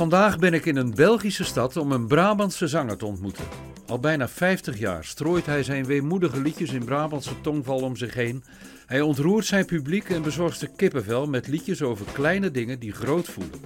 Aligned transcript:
Vandaag 0.00 0.38
ben 0.38 0.54
ik 0.54 0.66
in 0.66 0.76
een 0.76 0.94
Belgische 0.94 1.44
stad 1.44 1.76
om 1.76 1.92
een 1.92 2.06
Brabantse 2.06 2.68
zanger 2.68 2.96
te 2.96 3.06
ontmoeten. 3.06 3.44
Al 3.86 3.98
bijna 3.98 4.28
50 4.28 4.78
jaar 4.78 5.04
strooit 5.04 5.46
hij 5.46 5.62
zijn 5.62 5.84
weemoedige 5.84 6.40
liedjes 6.40 6.72
in 6.72 6.84
Brabantse 6.84 7.40
tongval 7.40 7.80
om 7.80 7.96
zich 7.96 8.14
heen. 8.14 8.44
Hij 8.86 9.00
ontroert 9.00 9.46
zijn 9.46 9.64
publiek 9.64 10.10
en 10.10 10.22
bezorgt 10.22 10.60
de 10.60 10.68
kippenvel 10.76 11.26
met 11.26 11.46
liedjes 11.46 11.82
over 11.82 12.06
kleine 12.12 12.50
dingen 12.50 12.78
die 12.78 12.92
groot 12.92 13.28
voelen. 13.28 13.60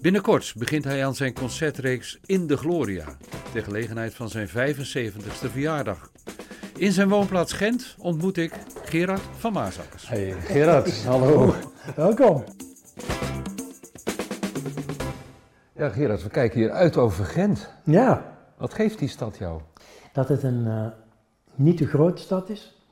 Binnenkort 0.00 0.54
begint 0.56 0.84
hij 0.84 1.06
aan 1.06 1.14
zijn 1.14 1.32
concertreeks 1.32 2.18
In 2.26 2.46
de 2.46 2.56
Gloria, 2.56 3.16
ter 3.52 3.62
gelegenheid 3.62 4.14
van 4.14 4.28
zijn 4.28 4.48
75ste 4.48 5.50
verjaardag. 5.52 6.10
In 6.76 6.92
zijn 6.92 7.08
woonplaats 7.08 7.52
Gent 7.52 7.94
ontmoet 7.98 8.36
ik 8.36 8.52
Gerard 8.84 9.22
van 9.38 9.52
Maasakkers. 9.52 10.08
Hey 10.08 10.34
Gerard, 10.46 11.04
hallo. 11.04 11.54
Welkom. 11.96 12.44
Ja 15.82 15.88
Gerard, 15.88 16.22
we 16.22 16.28
kijken 16.28 16.60
hier 16.60 16.70
uit 16.70 16.96
over 16.96 17.24
Gent. 17.24 17.72
Ja, 17.84 18.34
Wat 18.56 18.74
geeft 18.74 18.98
die 18.98 19.08
stad 19.08 19.36
jou? 19.36 19.60
dat 20.12 20.28
het 20.28 20.42
een 20.42 20.66
eh, 20.66 20.86
niet 21.54 21.76
te 21.76 21.86
grote 21.86 22.22
stad 22.22 22.48
is. 22.48 22.82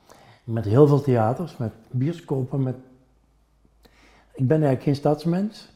Met 0.45 0.65
heel 0.65 0.87
veel 0.87 1.01
theaters, 1.01 1.57
met 1.57 1.73
bioscopen. 1.91 2.63
Met... 2.63 2.75
Ik 4.35 4.47
ben 4.47 4.57
eigenlijk 4.57 4.83
geen 4.83 4.95
stadsmens. 4.95 5.73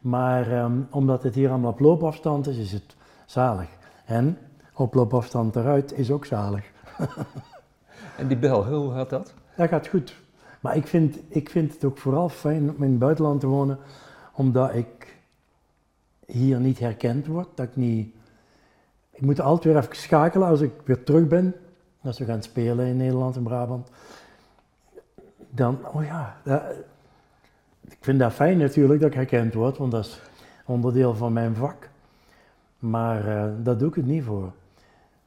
Maar 0.00 0.52
ehm, 0.52 0.80
omdat 0.90 1.22
het 1.22 1.34
hier 1.34 1.50
allemaal 1.50 1.70
op 1.70 1.80
loopafstand 1.80 2.46
is, 2.46 2.56
is 2.56 2.72
het 2.72 2.96
zalig. 3.26 3.68
En 4.04 4.38
op 4.74 4.94
loopafstand 4.94 5.56
eruit 5.56 5.92
is 5.92 6.10
ook 6.10 6.24
zalig. 6.24 6.70
En 8.16 8.28
die 8.28 8.36
bel, 8.36 8.66
hoe 8.66 8.92
gaat 8.92 9.10
dat? 9.10 9.34
Dat 9.56 9.68
gaat 9.68 9.86
goed. 9.86 10.16
Maar 10.60 10.76
ik 10.76 10.86
vind, 10.86 11.18
ik 11.28 11.50
vind 11.50 11.72
het 11.72 11.84
ook 11.84 11.98
vooral 11.98 12.28
fijn 12.28 12.70
om 12.70 12.82
in 12.82 12.90
het 12.90 12.98
buitenland 12.98 13.40
te 13.40 13.46
wonen, 13.46 13.78
omdat 14.32 14.74
ik 14.74 14.86
hier 16.26 16.60
niet 16.60 16.78
herkend 16.78 17.26
word. 17.26 17.48
Dat 17.54 17.66
ik 17.66 17.76
niet... 17.76 18.14
Ik 19.10 19.20
moet 19.20 19.40
altijd 19.40 19.74
weer 19.74 19.82
even 19.82 19.96
schakelen 19.96 20.48
als 20.48 20.60
ik 20.60 20.72
weer 20.84 21.02
terug 21.04 21.28
ben. 21.28 21.54
Als 22.02 22.18
we 22.18 22.24
gaan 22.24 22.42
spelen 22.42 22.86
in 22.86 22.96
Nederland 22.96 23.36
en 23.36 23.42
Brabant. 23.42 23.90
Dan, 25.50 25.78
oh 25.92 26.04
ja, 26.04 26.36
dat- 26.44 26.62
ik 27.88 27.98
vind 28.00 28.18
dat 28.18 28.32
fijn 28.32 28.58
natuurlijk 28.58 29.00
dat 29.00 29.08
ik 29.10 29.14
herkend 29.14 29.54
word, 29.54 29.78
want 29.78 29.92
dat 29.92 30.04
is 30.04 30.20
onderdeel 30.64 31.14
van 31.14 31.32
mijn 31.32 31.54
vak. 31.54 31.88
Maar 32.78 33.26
eh, 33.28 33.50
daar 33.62 33.78
doe 33.78 33.88
ik 33.88 33.94
het 33.94 34.06
niet 34.06 34.24
voor. 34.24 34.52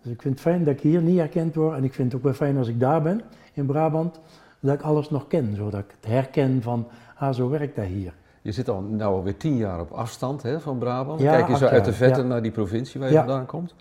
Dus 0.02 0.12
ik 0.12 0.22
vind 0.22 0.34
het 0.34 0.44
fijn 0.44 0.64
dat 0.64 0.74
ik 0.74 0.82
hier 0.82 1.02
niet 1.02 1.18
herkend 1.18 1.56
word. 1.56 1.78
En 1.78 1.84
ik 1.84 1.94
vind 1.94 2.08
het 2.12 2.18
ook 2.22 2.26
wel 2.26 2.34
fijn 2.34 2.58
als 2.58 2.68
ik 2.68 2.80
daar 2.80 3.02
ben, 3.02 3.22
in 3.54 3.66
Brabant, 3.66 4.20
dat 4.60 4.74
ik 4.74 4.82
alles 4.82 5.10
nog 5.10 5.28
ken. 5.28 5.56
Zodat 5.56 5.80
ik 5.80 5.92
het 6.02 6.06
herken 6.12 6.62
van, 6.62 6.88
ah, 7.16 7.34
zo 7.34 7.50
werkt 7.50 7.76
dat 7.76 7.86
hier. 7.86 8.14
Je 8.48 8.54
zit 8.54 8.70
al 8.70 8.82
nou 8.82 9.14
alweer 9.16 9.38
tien 9.38 9.58
jaar 9.58 9.80
op 9.80 9.92
afstand 9.92 10.42
hè, 10.42 10.60
van 10.60 10.78
Brabant. 10.78 11.22
Ja, 11.22 11.32
Kijk 11.32 11.48
je 11.48 11.58
zo 11.58 11.66
uit 11.66 11.86
de 11.86 11.94
vette 11.94 12.22
ja. 12.22 12.28
naar 12.28 12.42
die 12.42 12.52
provincie 12.52 13.00
waar 13.00 13.10
je 13.10 13.16
Ja. 13.16 13.26
vandaan 13.26 13.46
komt. 13.46 13.76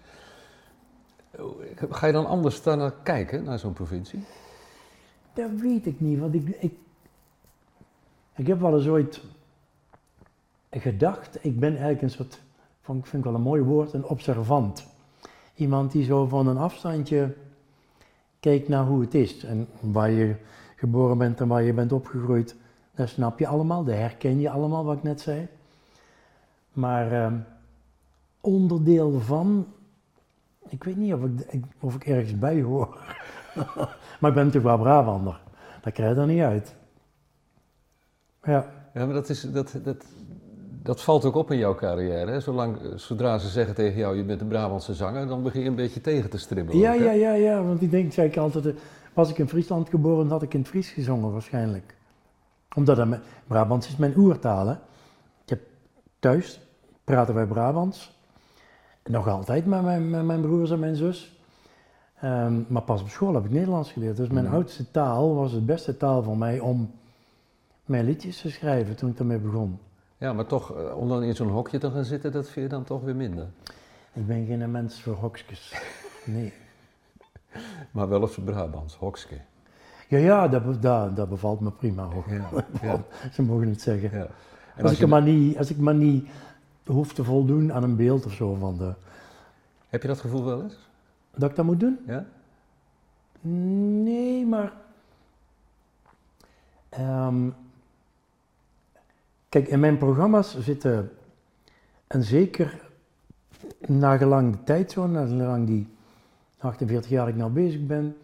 Ga 1.91 2.06
je 2.06 2.12
dan 2.12 2.27
anders 2.27 2.62
naar 2.62 2.92
kijken, 3.03 3.44
naar 3.44 3.59
zo'n 3.59 3.72
provincie? 3.72 4.25
Dat 5.33 5.50
weet 5.61 5.87
ik 5.87 6.00
niet, 6.00 6.19
want 6.19 6.34
ik, 6.34 6.48
ik, 6.48 6.72
ik 8.37 8.47
heb 8.47 8.61
wel 8.61 8.77
eens 8.77 8.89
ooit 8.89 9.20
gedacht, 10.70 11.39
ik 11.44 11.59
ben 11.61 11.70
eigenlijk 11.70 12.03
een 12.03 12.11
soort, 12.11 12.41
van, 12.81 12.97
ik 12.97 13.06
vind 13.06 13.25
ik 13.25 13.31
wel 13.31 13.39
een 13.39 13.47
mooi 13.47 13.62
woord, 13.62 13.92
een 13.92 14.05
observant. 14.05 14.87
Iemand 15.55 15.92
die 15.92 16.05
zo 16.05 16.27
van 16.27 16.47
een 16.47 16.59
afstandje 16.59 17.34
kijkt 18.41 18.69
naar 18.69 18.84
hoe 18.84 19.00
het 19.00 19.14
is 19.14 19.44
en 19.44 19.69
waar 19.81 20.11
je 20.11 20.34
geboren 20.77 21.19
bent 21.19 21.41
en 21.41 21.48
waar 21.48 21.62
je 21.62 21.72
bent 21.72 21.92
opgegroeid. 21.92 22.56
Dat 22.97 23.08
snap 23.08 23.39
je 23.39 23.47
allemaal, 23.47 23.84
dat 23.84 23.94
herken 23.94 24.41
je 24.41 24.50
allemaal 24.50 24.84
wat 24.84 24.97
ik 24.97 25.02
net 25.02 25.20
zei. 25.20 25.48
Maar 26.72 27.12
ehm, 27.12 27.34
onderdeel 28.41 29.20
van, 29.20 29.66
ik 30.69 30.84
weet 30.84 30.97
niet 30.97 31.14
of 31.14 31.20
ik, 31.48 31.64
of 31.80 31.94
ik 31.94 32.06
ergens 32.06 32.38
bij 32.38 32.62
hoor. 32.62 32.98
maar 34.20 34.31
ik 34.31 34.34
ben 34.34 34.47
natuurlijk 34.47 34.65
wel 34.65 34.78
Brabander. 34.78 35.41
Dat 35.82 35.93
krijg 35.93 36.15
je 36.15 36.20
er 36.20 36.26
niet 36.26 36.43
uit. 36.43 36.75
Ja, 38.43 38.70
Ja, 38.94 39.04
maar 39.04 39.15
dat, 39.15 39.28
is, 39.28 39.41
dat, 39.41 39.78
dat, 39.82 40.04
dat 40.82 41.03
valt 41.03 41.25
ook 41.25 41.34
op 41.34 41.50
in 41.50 41.59
jouw 41.59 41.75
carrière. 41.75 42.31
Hè? 42.31 42.41
Zolang, 42.41 42.78
zodra 42.94 43.38
ze 43.38 43.49
zeggen 43.49 43.75
tegen 43.75 43.99
jou, 43.99 44.16
je 44.16 44.25
bent 44.25 44.41
een 44.41 44.49
Brabantse 44.49 44.94
zanger, 44.94 45.26
dan 45.26 45.43
begin 45.43 45.62
je 45.62 45.69
een 45.69 45.75
beetje 45.75 46.00
tegen 46.00 46.31
te 46.31 46.38
stribbelen. 46.38 46.81
ja, 46.81 46.94
ook, 46.94 47.00
ja, 47.00 47.10
ja, 47.10 47.32
ja. 47.32 47.62
Want 47.62 47.82
ik 47.82 47.91
denk, 47.91 48.12
zei 48.12 48.28
ik 48.28 48.37
altijd, 48.37 48.66
eh, 48.66 48.72
was 49.12 49.31
ik 49.31 49.38
in 49.38 49.49
Friesland 49.49 49.88
geboren, 49.88 50.28
had 50.28 50.43
ik 50.43 50.54
in 50.54 50.60
het 50.60 50.69
Fries 50.69 50.91
gezongen 50.91 51.32
waarschijnlijk. 51.32 51.94
Omdat 52.75 52.97
dat 52.97 53.19
Brabants 53.47 53.88
is 53.88 53.97
mijn 53.97 54.16
oertaal. 54.19 54.66
Hè. 54.66 54.72
Ik 55.43 55.49
heb 55.49 55.60
thuis 56.19 56.60
praten 57.04 57.34
wij 57.34 57.47
Brabants. 57.47 58.15
Nog 59.04 59.28
altijd 59.28 59.66
met 59.66 59.82
mijn, 59.82 60.10
met 60.10 60.25
mijn 60.25 60.41
broers 60.41 60.71
en 60.71 60.78
mijn 60.78 60.97
zus. 60.97 61.41
Ehm, 62.21 62.62
maar 62.69 62.82
pas 62.82 63.00
op 63.00 63.09
school 63.09 63.34
heb 63.34 63.44
ik 63.44 63.50
Nederlands 63.50 63.93
geleerd. 63.93 64.16
Dus 64.16 64.28
mijn 64.28 64.44
Mhm. 64.44 64.55
oudste 64.55 64.91
taal 64.91 65.34
was 65.34 65.53
het 65.53 65.66
beste 65.66 65.97
taal 65.97 66.22
voor 66.22 66.37
mij 66.38 66.60
om 66.60 66.91
mijn 67.84 68.05
liedjes 68.05 68.41
te 68.41 68.50
schrijven 68.50 68.97
toen 68.97 69.10
ik 69.10 69.19
ermee 69.19 69.38
begon. 69.38 69.78
Ja, 70.19 70.32
maar 70.32 70.47
toch, 70.47 70.76
eh, 70.76 70.97
om 70.97 71.09
dan 71.09 71.22
in 71.22 71.34
zo'n 71.34 71.49
hokje 71.50 71.78
te 71.78 71.91
gaan 71.91 72.05
zitten, 72.05 72.32
dat 72.32 72.49
vind 72.49 72.65
je 72.66 72.76
dan 72.76 72.84
toch 72.84 73.03
weer 73.03 73.16
minder. 73.16 73.47
Ik 74.12 74.26
ben 74.26 74.47
geen 74.47 74.71
mens 74.71 75.03
voor 75.03 75.15
hokjes. 75.15 75.75
Nee. 76.25 76.53
Maar 77.91 78.09
wel 78.09 78.22
op 78.22 78.31
zijn 78.31 78.47
Brabants, 78.47 78.97
hokske. 78.97 79.41
Ja, 80.09 80.19
ja, 80.19 80.49
dat, 80.49 80.83
dat, 80.83 81.17
dat 81.17 81.28
bevalt 81.28 81.61
me 81.61 81.71
prima 81.71 82.05
hoor. 82.05 82.25
Ja, 82.28 82.49
ja, 82.83 83.05
Ze 83.33 83.43
mogen 83.43 83.69
het 83.69 83.81
zeggen. 83.81 84.12
En 84.12 84.22
als, 84.22 84.83
als 84.83 84.93
ik 84.93 84.99
je, 84.99 85.06
maar 85.06 85.22
niet, 85.22 85.59
als 85.59 85.71
ik 85.71 85.78
maar 85.78 85.94
niet 85.94 86.28
hoef 86.84 87.12
te 87.12 87.25
voldoen 87.25 87.72
aan 87.72 87.83
een 87.83 87.97
beeld 87.97 88.27
of 88.27 88.33
zo 88.33 88.55
van 88.55 88.77
de, 88.77 88.93
heb 89.89 90.03
je 90.03 90.09
dat 90.09 90.21
gevoel 90.21 90.44
wel 90.44 90.62
eens? 90.62 90.78
dat 91.37 91.50
ik 91.50 91.56
dat 91.56 91.65
moet 91.65 91.81
doen? 91.81 91.99
Ja? 92.06 92.27
Nee, 93.41 94.47
maar. 94.47 94.72
Ehm, 96.88 97.49
kijk, 99.49 99.69
in 99.69 99.81
mijn 99.81 99.99
programma's 99.99 100.59
zitten. 100.59 101.11
En 102.06 102.23
zeker 102.23 102.81
nagelang 103.87 104.53
de 104.53 104.62
tijd 104.65 104.93
zo, 104.93 105.06
nagelang 105.06 105.67
die 105.67 105.88
48 106.59 107.11
jaar 107.11 107.28
ik 107.28 107.37
nou 107.37 107.50
bezig 107.50 107.87
ben, 107.87 108.17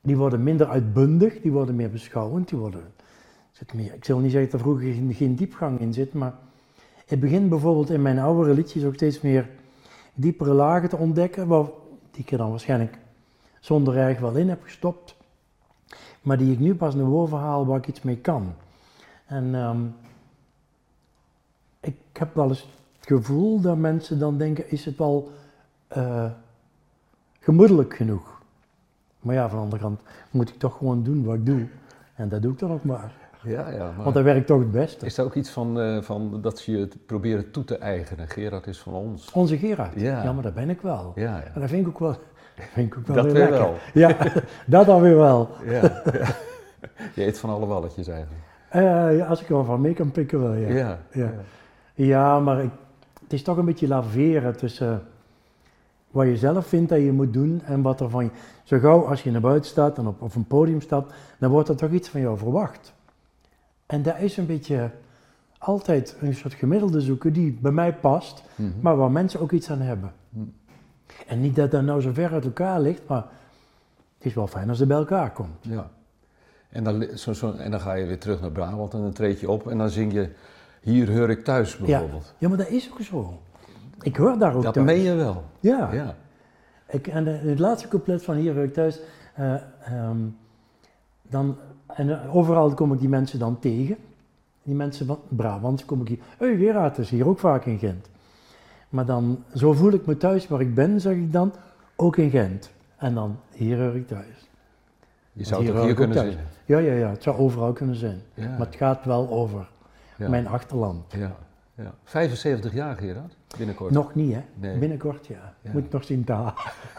die 0.00 0.16
worden 0.16 0.42
minder 0.42 0.68
uitbundig, 0.68 1.40
die 1.40 1.52
worden 1.52 1.76
meer 1.76 1.90
beschouwend, 1.90 2.48
die 2.48 2.58
worden. 2.58 2.92
Zit 3.50 3.74
meer, 3.74 3.94
ik 3.94 4.04
zal 4.04 4.18
niet 4.18 4.30
zeggen 4.30 4.50
dat 4.50 4.60
er 4.60 4.66
vroeger 4.66 5.14
geen, 5.14 5.34
diepgang 5.34 5.80
in 5.80 5.92
zit, 5.92 6.12
maar 6.14 6.34
het 7.06 7.20
begint 7.20 7.48
bijvoorbeeld 7.48 7.90
in 7.90 8.02
mijn 8.02 8.18
oudere 8.18 8.54
liedjes 8.54 8.84
ook 8.84 8.94
steeds 8.94 9.20
meer 9.20 9.48
diepere 10.14 10.52
lagen 10.52 10.88
te 10.88 10.96
ontdekken, 10.96 11.46
waar, 11.46 11.64
die 12.10 12.22
ik 12.22 12.30
er 12.30 12.38
dan 12.38 12.50
waarschijnlijk 12.50 12.98
zonder 13.60 13.96
erg 13.96 14.20
wel 14.20 14.36
in 14.36 14.48
heb 14.48 14.62
gestopt, 14.62 15.16
maar 16.22 16.38
die 16.38 16.52
ik 16.52 16.58
nu 16.58 16.74
pas 16.74 16.94
naar 16.94 17.08
boven 17.08 17.38
haal 17.38 17.66
waar 17.66 17.78
ik 17.78 17.86
iets 17.86 18.02
mee 18.02 18.18
kan. 18.18 18.54
En 19.26 19.54
ehm, 19.54 19.80
ik 21.80 21.96
heb 22.12 22.34
wel 22.34 22.48
eens 22.48 22.68
het 22.98 23.06
gevoel 23.06 23.60
dat 23.60 23.76
mensen 23.76 24.18
dan 24.18 24.38
denken, 24.38 24.70
is 24.70 24.84
het 24.84 24.96
wel 24.96 25.32
eh, 25.88 26.30
gemoedelijk 27.40 27.94
genoeg? 27.94 28.37
Maar 29.20 29.34
ja, 29.34 29.48
van 29.48 29.58
de 29.58 29.64
andere 29.64 29.82
kant 29.82 30.00
moet 30.30 30.48
ik 30.48 30.58
toch 30.58 30.76
gewoon 30.76 31.02
doen 31.02 31.24
wat 31.24 31.34
ik 31.34 31.46
doe. 31.46 31.66
En 32.14 32.28
dat 32.28 32.42
doe 32.42 32.52
ik 32.52 32.58
dan 32.58 32.72
ook 32.72 32.84
maar. 32.84 33.12
Ja, 33.42 33.70
ja. 33.70 33.78
Maar 33.78 34.02
Want 34.02 34.14
dat 34.14 34.24
werkt 34.24 34.46
toch 34.46 34.58
het 34.58 34.70
beste. 34.70 35.06
is 35.06 35.18
er 35.18 35.24
ook 35.24 35.34
iets 35.34 35.50
van, 35.50 35.80
eh, 35.80 36.02
van 36.02 36.40
dat 36.40 36.58
ze 36.58 36.70
je 36.72 36.78
het 36.78 37.06
proberen 37.06 37.50
toe 37.50 37.64
te 37.64 37.78
eigenen? 37.78 38.28
Gerard 38.28 38.66
is 38.66 38.78
van 38.78 38.92
ons. 38.92 39.32
Onze 39.32 39.58
Gerard. 39.58 40.00
Ja. 40.00 40.32
maar 40.32 40.42
dat 40.42 40.54
ben 40.54 40.70
ik 40.70 40.80
wel. 40.80 41.12
Ja, 41.14 41.36
ja. 41.36 41.44
En 41.54 41.60
dat 41.60 41.68
vind 41.70 41.86
ik 41.86 41.88
ook 41.88 41.98
wel, 41.98 42.10
dat 42.56 42.66
vind 42.72 42.92
ik 42.92 42.98
ook 42.98 43.06
wel 43.06 43.16
Dat 43.16 43.32
weer 43.32 43.50
wel. 43.50 43.74
Ja, 43.94 44.16
dat 44.66 44.86
dan 44.86 45.00
weer 45.00 45.16
wel. 45.16 45.48
Ja, 45.64 46.02
ja. 46.12 46.26
Je 47.14 47.24
eet 47.26 47.38
van 47.38 47.50
alle 47.50 47.66
walletjes 47.66 48.08
eigenlijk. 48.08 48.42
Eh, 48.68 49.16
ja, 49.16 49.26
als 49.26 49.40
ik 49.40 49.48
er 49.48 49.64
van 49.64 49.80
mee 49.80 49.94
kan 49.94 50.10
pikken 50.10 50.40
wel, 50.40 50.52
ja. 50.54 50.68
Ja. 50.68 50.98
Ja. 51.12 51.32
Ja, 51.94 52.40
maar 52.40 52.62
ik, 52.62 52.70
het 53.22 53.32
is 53.32 53.42
toch 53.42 53.56
een 53.56 53.64
beetje 53.64 53.88
laveren 53.88 54.56
tussen 54.56 55.02
wat 56.10 56.26
je 56.26 56.36
zelf 56.36 56.66
vindt 56.66 56.88
dat 56.88 56.98
je 57.00 57.12
moet 57.12 57.32
doen 57.32 57.62
en 57.64 57.82
wat 57.82 58.00
er 58.00 58.10
van 58.10 58.24
je... 58.24 58.30
Zo 58.64 58.78
gauw 58.78 59.06
als 59.06 59.22
je 59.22 59.30
naar 59.30 59.40
buiten 59.40 59.70
staat 59.70 59.98
en 59.98 60.06
op, 60.06 60.22
op 60.22 60.34
een 60.34 60.46
podium 60.46 60.80
staat, 60.80 61.12
dan 61.38 61.50
wordt 61.50 61.68
er 61.68 61.76
toch 61.76 61.90
iets 61.90 62.08
van 62.08 62.20
jou 62.20 62.38
verwacht. 62.38 62.92
En 63.86 64.02
dat 64.02 64.18
is 64.18 64.36
een 64.36 64.46
beetje 64.46 64.90
altijd 65.58 66.16
een 66.20 66.34
soort 66.34 66.54
gemiddelde 66.54 67.00
zoeken 67.00 67.32
die 67.32 67.58
bij 67.60 67.72
mij 67.72 67.94
past, 67.94 68.42
Mhm. 68.54 68.70
maar 68.80 68.96
waar 68.96 69.10
mensen 69.10 69.40
ook 69.40 69.52
iets 69.52 69.70
aan 69.70 69.80
hebben. 69.80 70.12
Hm. 70.32 70.38
En 71.26 71.40
niet 71.40 71.56
dat 71.56 71.70
dat 71.70 71.82
nou 71.82 72.00
zo 72.00 72.12
ver 72.12 72.32
uit 72.32 72.44
elkaar 72.44 72.80
ligt, 72.80 73.02
maar 73.06 73.24
het 74.16 74.26
is 74.26 74.34
wel 74.34 74.46
fijn 74.46 74.68
als 74.68 74.78
het 74.78 74.88
bij 74.88 74.96
elkaar 74.96 75.32
komt. 75.32 75.56
Ja. 75.60 75.90
En 76.68 76.84
dan, 76.84 77.06
zo, 77.14 77.32
zo, 77.32 77.52
en 77.52 77.70
dan 77.70 77.80
ga 77.80 77.92
je 77.94 78.06
weer 78.06 78.18
terug 78.18 78.40
naar 78.40 78.50
Brabant 78.50 78.94
en 78.94 79.00
dan 79.00 79.12
treed 79.12 79.40
je 79.40 79.50
op 79.50 79.70
en 79.70 79.78
dan 79.78 79.90
zing 79.90 80.12
je 80.12 80.30
Hier 80.80 81.16
hoor 81.16 81.30
ik 81.30 81.44
thuis 81.44 81.76
bijvoorbeeld. 81.76 82.34
Ja, 82.38 82.48
maar 82.48 82.58
dat 82.58 82.68
is 82.68 82.90
ook 82.92 83.00
zo. 83.00 83.38
Ik 84.00 84.16
hoor 84.16 84.38
daar 84.38 84.54
ook 84.54 84.62
Dat 84.62 84.74
thuis. 84.74 84.86
meen 84.86 85.00
je 85.02 85.14
wel. 85.14 85.44
Ja. 85.60 85.92
Ja. 85.92 86.14
Ik, 86.88 87.06
en 87.06 87.24
de- 87.24 87.30
het 87.30 87.58
laatste 87.58 87.88
couplet 87.88 88.24
van 88.24 88.36
Hier 88.36 88.54
hoor 88.54 88.64
ik 88.64 88.72
thuis, 88.72 89.00
eh, 89.34 89.54
ehm, 89.84 90.16
dan, 91.22 91.56
en 91.86 92.10
eh, 92.22 92.36
overal 92.36 92.74
kom 92.74 92.92
ik 92.92 92.98
die 92.98 93.08
mensen 93.08 93.38
dan 93.38 93.58
tegen, 93.58 93.96
die 94.62 94.74
mensen 94.74 95.06
van 95.06 95.18
Brabant 95.28 95.84
kom 95.84 96.00
ik 96.00 96.08
hier. 96.08 96.18
Hé, 96.38 96.46
hey, 96.46 96.56
Gerard 96.56 96.98
is 96.98 97.10
hier 97.10 97.28
ook 97.28 97.38
vaak 97.38 97.64
in 97.64 97.78
Gent. 97.78 98.08
Maar 98.88 99.06
dan, 99.06 99.44
zo 99.54 99.72
voel 99.72 99.92
ik 99.92 100.06
me 100.06 100.16
thuis 100.16 100.48
waar 100.48 100.60
ik 100.60 100.74
ben, 100.74 101.00
zeg 101.00 101.14
ik 101.14 101.32
dan, 101.32 101.52
ook 101.96 102.16
in 102.16 102.30
Gent. 102.30 102.70
En 102.96 103.14
dan, 103.14 103.36
hier 103.50 103.78
hoor 103.80 103.96
ik 103.96 104.06
thuis. 104.06 104.48
Je 105.32 105.44
zou 105.44 105.62
hier 105.62 105.72
het 105.72 105.80
hier 105.82 105.90
ook 105.90 105.96
kunnen 105.96 106.16
thuis. 106.16 106.32
zitten. 106.32 106.48
Ja, 106.64 106.78
ja, 106.78 106.92
ja, 106.92 107.08
het 107.10 107.22
zou 107.22 107.38
overal 107.38 107.72
kunnen 107.72 107.96
zijn. 107.96 108.20
Ja. 108.34 108.48
Maar 108.48 108.66
het 108.66 108.76
gaat 108.76 109.04
wel 109.04 109.30
over 109.30 109.68
Ja. 110.16 110.28
mijn 110.28 110.46
achterland. 110.48 111.12
Ja. 111.12 111.36
Ja. 111.78 111.94
75 112.04 112.72
jaar, 112.72 112.96
Gerard, 112.96 113.36
binnenkort. 113.56 113.92
Nog 113.92 114.14
niet, 114.14 114.34
hè? 114.34 114.42
Nee. 114.54 114.78
Binnenkort, 114.78 115.26
ja. 115.26 115.54
Ja. 115.60 115.72
Moet 115.72 115.90
nog 115.90 116.04
zien 116.04 116.24
te 116.24 116.32
halen. 116.32 116.54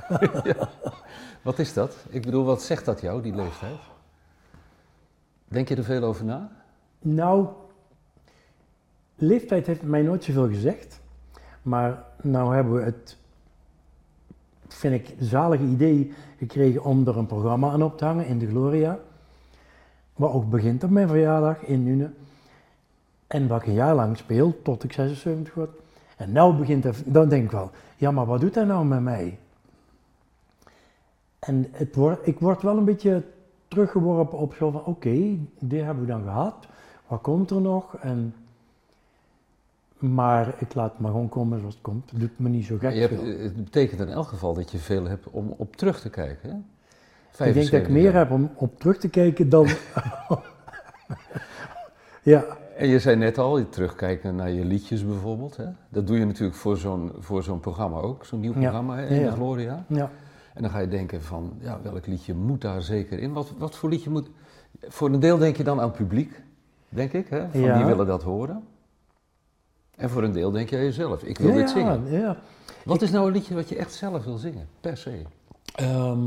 Wat 1.42 1.60
is 1.60 1.74
dat? 1.74 1.96
Ik 2.10 2.22
bedoel, 2.22 2.46
wat 2.46 2.62
zegt 2.62 2.86
dat 2.86 3.02
jou, 3.02 3.22
die 3.22 3.36
leeftijd? 3.36 3.80
Denk 5.48 5.68
je 5.68 5.76
er 5.76 5.84
veel 5.84 6.04
over 6.04 6.26
na? 6.26 6.52
Nou, 7.00 7.48
leeftijd 9.16 9.68
heeft 9.68 9.82
mij 9.82 10.02
nooit 10.02 10.24
zoveel 10.24 10.48
gezegd. 10.48 11.02
Maar 11.62 12.04
nou 12.22 12.56
hebben 12.56 12.74
we 12.74 12.82
het, 12.82 13.18
vind 14.68 14.94
ik, 14.94 15.16
zalige 15.20 15.64
idee 15.64 16.14
gekregen 16.38 16.84
om 16.84 17.08
er 17.08 17.18
een 17.18 17.26
programma 17.26 17.72
aan 17.72 17.84
op 17.84 17.98
te 17.98 18.06
hangen 18.06 18.26
in 18.26 18.40
de 18.40 18.48
Gloria. 18.48 19.00
Wat 20.16 20.34
ook 20.34 20.50
begint 20.50 20.84
op 20.84 20.90
mijn 20.90 21.08
verjaardag 21.08 21.64
in 21.64 21.84
Nune. 21.84 22.12
En 23.30 23.48
wat 23.48 23.62
ik 23.62 23.68
een 23.68 23.74
jaar 23.74 23.96
lang 23.96 24.18
speel, 24.18 24.62
tot 24.62 24.84
ik 24.84 24.94
76 24.94 25.54
word. 25.54 25.70
En 26.18 26.32
nou 26.32 26.56
begint 26.56 26.84
het, 26.84 27.04
dan 27.06 27.30
denk 27.30 27.44
ik 27.44 27.52
wel, 27.52 27.72
ja 27.98 28.12
maar 28.12 28.26
wat 28.26 28.42
doet 28.42 28.56
hij 28.56 28.64
nou 28.64 28.86
met 28.86 29.02
mij? 29.02 29.40
En 31.40 31.68
het 31.72 31.96
wordt, 31.96 32.28
ik 32.28 32.40
word 32.40 32.62
wel 32.62 32.78
een 32.78 32.86
beetje 32.86 33.24
teruggeworpen 33.68 34.38
op 34.38 34.54
zo 34.54 34.72
van, 34.72 34.86
oké, 34.86 35.38
dit 35.60 35.84
hebben 35.84 36.06
we 36.06 36.12
dan 36.12 36.24
gehad. 36.24 36.68
Wat 37.08 37.22
komt 37.22 37.50
er 37.50 37.62
nog? 37.62 37.96
En, 37.98 38.36
maar 39.98 40.56
ik 40.58 40.74
laat 40.74 40.92
het 40.92 41.00
maar 41.00 41.12
gewoon 41.12 41.30
komen 41.30 41.60
zoals 41.60 41.74
het 41.74 41.84
komt. 41.84 42.12
Het 42.12 42.20
doet 42.20 42.40
me 42.40 42.50
niet 42.50 42.66
zo 42.66 42.78
gek 42.78 42.94
Je 42.94 43.00
hebt, 43.00 43.42
het 43.42 43.64
betekent 43.64 44.00
in 44.00 44.10
elk 44.10 44.28
geval 44.28 44.54
dat 44.54 44.72
je 44.72 44.78
veel 44.78 45.06
hebt 45.06 45.30
om 45.30 45.54
op 45.58 45.76
terug 45.76 46.02
te 46.02 46.10
kijken. 46.10 46.50
Hè? 46.50 46.56
Ik 46.56 47.54
denk 47.54 47.56
dat 47.56 47.80
ik 47.80 47.86
75 47.86 47.90
meer 47.90 48.14
heb 48.14 48.32
om 48.32 48.52
op 48.56 48.80
terug 48.80 48.98
te 48.98 49.10
kijken 49.10 49.50
dan... 49.50 49.68
ja, 52.34 52.58
En 52.80 52.88
je 52.88 53.00
zei 53.00 53.16
net 53.16 53.38
al, 53.38 53.58
je 53.58 53.70
terugkijken 53.70 54.36
naar 54.36 54.50
je 54.52 54.66
liedjes 54.66 55.06
bijvoorbeeld. 55.06 55.58
Hè? 55.58 55.66
Dat 55.90 56.08
doe 56.08 56.20
je 56.20 56.26
natuurlijk 56.26 56.58
voor 56.58 56.78
zo'n, 56.78 57.12
voor 57.20 57.44
zo'n 57.44 57.60
programma 57.60 57.98
ook, 57.98 58.26
zo'n 58.26 58.40
nieuw 58.40 58.52
programma 58.54 58.98
in 59.00 59.14
Ja, 59.16 59.20
de 59.20 59.26
ja. 59.26 59.32
Gloria. 59.32 59.86
ja. 59.88 60.12
En 60.54 60.62
dan 60.62 60.72
ga 60.72 60.80
je 60.80 60.88
denken 60.88 61.22
van, 61.22 61.54
ja, 61.60 61.80
welk 61.84 62.08
liedje 62.08 62.34
moet 62.34 62.62
daar 62.62 62.82
zeker 62.82 63.20
in? 63.20 63.34
Wat, 63.34 63.54
wat 63.58 63.76
voor 63.76 63.90
liedje 63.90 64.10
moet... 64.10 64.30
Voor 64.82 65.10
een 65.10 65.20
deel 65.20 65.38
denk 65.38 65.58
je 65.58 65.64
dan 65.64 65.80
aan 65.80 65.88
het 65.88 65.98
publiek, 65.98 66.42
denk 66.90 67.14
ik, 67.14 67.28
hè? 67.28 67.50
van 67.52 67.60
Ja. 67.62 67.78
die 67.78 67.86
willen 67.86 68.06
dat 68.06 68.24
horen. 68.24 68.64
En 69.96 70.10
voor 70.10 70.24
een 70.24 70.32
deel 70.34 70.52
denk 70.52 70.70
je 70.70 70.78
aan 70.78 70.84
jezelf, 70.84 71.24
ik 71.24 71.38
wil 71.38 71.50
ja, 71.50 71.56
dit 71.56 71.70
zingen. 71.70 72.12
Ja, 72.12 72.38
Wat 72.86 73.02
is 73.02 73.12
nou 73.12 73.28
een 73.28 73.34
liedje 73.34 73.56
wat 73.56 73.70
je 73.70 73.76
echt 73.76 73.94
zelf 73.94 74.24
wil 74.26 74.38
zingen, 74.38 74.68
per 74.82 74.98
se? 74.98 75.22
Ehm, 75.76 76.20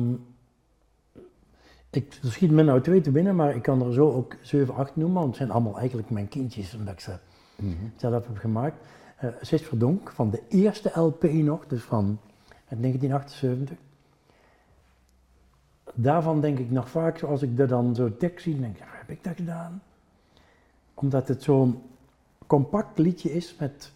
ik 1.94 2.18
schiet 2.22 2.50
me 2.50 2.62
nou 2.62 2.80
twee 2.80 3.00
te 3.00 3.10
binnen, 3.10 3.36
maar 3.36 3.54
ik 3.54 3.62
kan 3.62 3.82
er 3.82 3.92
zo 3.92 4.12
ook 4.12 4.36
7, 4.40 4.74
8 4.74 4.96
noemen, 4.96 5.14
want 5.14 5.26
het 5.26 5.36
zijn 5.36 5.50
allemaal 5.50 5.78
eigenlijk 5.78 6.10
mijn 6.10 6.28
kindjes, 6.28 6.74
omdat 6.74 6.92
ik 6.92 7.00
ze 7.00 7.18
zelf 7.96 8.26
heb 8.26 8.36
gemaakt. 8.36 8.86
Eh 9.16 9.28
Sis 9.40 9.62
Verdonk, 9.62 10.10
van 10.10 10.30
de 10.30 10.42
eerste 10.48 11.00
LP 11.00 11.22
nog, 11.22 11.66
dus 11.66 11.82
van 11.82 12.18
1978. 12.68 13.76
Daarvan 15.94 16.40
denk 16.40 16.58
ik 16.58 16.70
nog 16.70 16.88
vaak, 16.88 17.22
als 17.22 17.42
ik 17.42 17.56
dat 17.56 17.68
dan 17.68 17.94
zo 17.94 18.16
tekst 18.16 18.44
zie, 18.44 18.60
denk 18.60 18.74
ik, 18.74 18.80
ja, 18.80 18.88
heb 18.90 19.10
ik 19.10 19.24
dat 19.24 19.36
gedaan? 19.36 19.82
Omdat 20.94 21.28
het 21.28 21.42
zo'n 21.42 21.82
compact 22.46 22.98
liedje 22.98 23.32
is 23.32 23.56
met... 23.58 23.92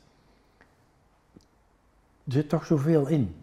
Er 2.25 2.32
zit 2.32 2.48
toch 2.48 2.66
zoveel 2.66 3.06
in. 3.06 3.34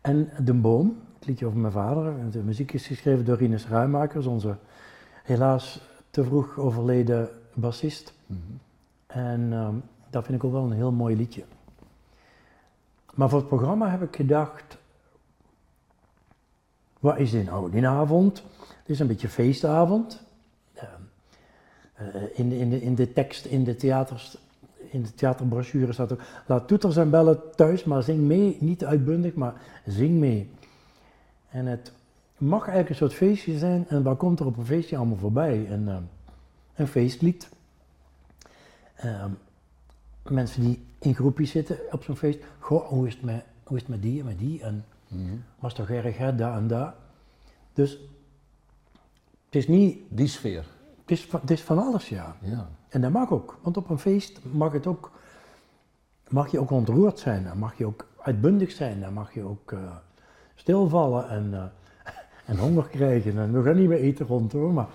En 0.00 0.30
De 0.44 0.54
Boom, 0.54 1.02
liedje 1.26 1.46
over 1.46 1.58
mijn 1.58 1.72
vader. 1.72 2.30
De 2.30 2.42
muziek 2.42 2.72
is 2.72 2.86
geschreven 2.86 3.24
door 3.24 3.36
Rinus 3.36 3.68
Ruimakers, 3.68 4.26
onze 4.26 4.56
helaas 5.22 5.80
te 6.10 6.24
vroeg 6.24 6.58
overleden 6.58 7.28
bassist. 7.54 8.14
En 9.06 9.52
ehm, 9.52 9.74
dat 10.10 10.24
vind 10.24 10.38
ik 10.38 10.44
ook 10.44 10.52
wel 10.52 10.64
een 10.64 10.72
heel 10.72 10.92
mooi 10.92 11.16
liedje. 11.16 11.44
Maar 13.14 13.28
voor 13.28 13.38
het 13.38 13.48
programma 13.48 13.90
heb 13.90 14.02
ik 14.02 14.16
gedacht, 14.16 14.76
wat 17.00 17.18
is 17.18 17.30
dit 17.30 17.44
nou? 17.44 17.70
Die 17.70 17.86
avond, 17.86 18.42
het 18.58 18.88
is 18.88 18.98
een 18.98 19.06
beetje 19.06 19.28
feestavond. 19.28 20.22
Ehm, 20.74 20.88
eh, 21.94 22.38
in, 22.38 22.48
de, 22.48 22.58
in, 22.58 22.70
de, 22.70 22.82
in 22.82 22.94
de 22.94 23.12
tekst, 23.12 23.44
in 23.44 23.64
de 23.64 23.76
theaters, 23.76 24.36
in 24.90 25.02
de 25.02 25.14
theaterbrochure 25.14 25.92
staat 25.92 26.12
ook, 26.12 26.20
laat 26.46 26.68
toeters 26.68 26.96
en 26.96 27.10
bellen 27.10 27.40
thuis, 27.54 27.84
maar 27.84 28.02
zing 28.02 28.20
mee, 28.20 28.56
niet 28.60 28.84
uitbundig, 28.84 29.34
maar 29.34 29.54
zing 29.86 30.18
mee. 30.18 30.50
En 31.56 31.66
het 31.66 31.92
mag 32.38 32.60
eigenlijk 32.60 32.88
een 32.88 32.96
soort 32.96 33.14
feestje 33.14 33.58
zijn, 33.58 33.88
en 33.88 34.02
wat 34.02 34.18
komt 34.18 34.40
er 34.40 34.46
op 34.46 34.56
een 34.56 34.66
feestje 34.66 34.96
allemaal 34.96 35.16
voorbij? 35.16 35.70
Een, 35.70 35.88
ehm, 35.88 36.02
een 36.74 36.86
feestlied. 36.88 37.48
Ehm, 38.96 39.30
mensen 40.22 40.60
die 40.62 40.86
in 40.98 41.14
groepjes 41.14 41.50
zitten 41.50 41.78
op 41.90 42.02
zo'n 42.02 42.16
feest, 42.16 42.38
goh, 42.58 42.86
hoe 42.88 43.06
is 43.06 43.14
het 43.14 43.22
met, 43.22 43.44
hoe 43.64 43.76
is 43.76 43.82
het 43.82 43.90
met 43.90 44.02
die 44.02 44.18
en 44.20 44.26
met 44.26 44.38
die? 44.38 44.62
En 44.62 44.84
was 45.58 45.74
toch 45.74 45.90
erg, 45.90 46.18
hè, 46.18 46.34
daar 46.34 46.56
en 46.56 46.66
daar. 46.66 46.94
Dus 47.72 47.90
het 49.44 49.54
is 49.54 49.68
niet, 49.68 49.98
Die 50.08 50.26
sfeer. 50.26 50.64
het 51.00 51.10
is, 51.10 51.24
van- 51.24 51.40
het 51.40 51.50
is 51.50 51.62
van 51.62 51.78
alles, 51.78 52.08
ja. 52.08 52.36
Ja. 52.40 52.68
En 52.88 53.00
dat 53.00 53.12
mag 53.12 53.30
ook, 53.30 53.58
want 53.62 53.76
op 53.76 53.90
een 53.90 53.98
feest 53.98 54.40
mag 54.52 54.72
het 54.72 54.86
ook, 54.86 55.10
mag 56.28 56.50
je 56.50 56.58
ook 56.60 56.70
ontroerd 56.70 57.18
zijn, 57.18 57.44
dan 57.44 57.58
mag 57.58 57.78
je 57.78 57.86
ook 57.86 58.06
uitbundig 58.22 58.70
zijn, 58.70 59.00
dan 59.00 59.12
mag 59.12 59.34
je 59.34 59.42
ook 59.42 59.72
eh, 59.72 59.96
stilvallen 60.56 61.28
en, 61.28 61.54
eh, 61.54 61.62
en 62.50 62.56
honger 62.56 62.88
krijgen. 62.88 63.38
En 63.38 63.52
we 63.52 63.62
gaan 63.62 63.76
niet 63.76 63.88
meer 63.88 63.98
eten 64.00 64.26
rond 64.26 64.52
hoor, 64.52 64.72
maar 64.72 64.86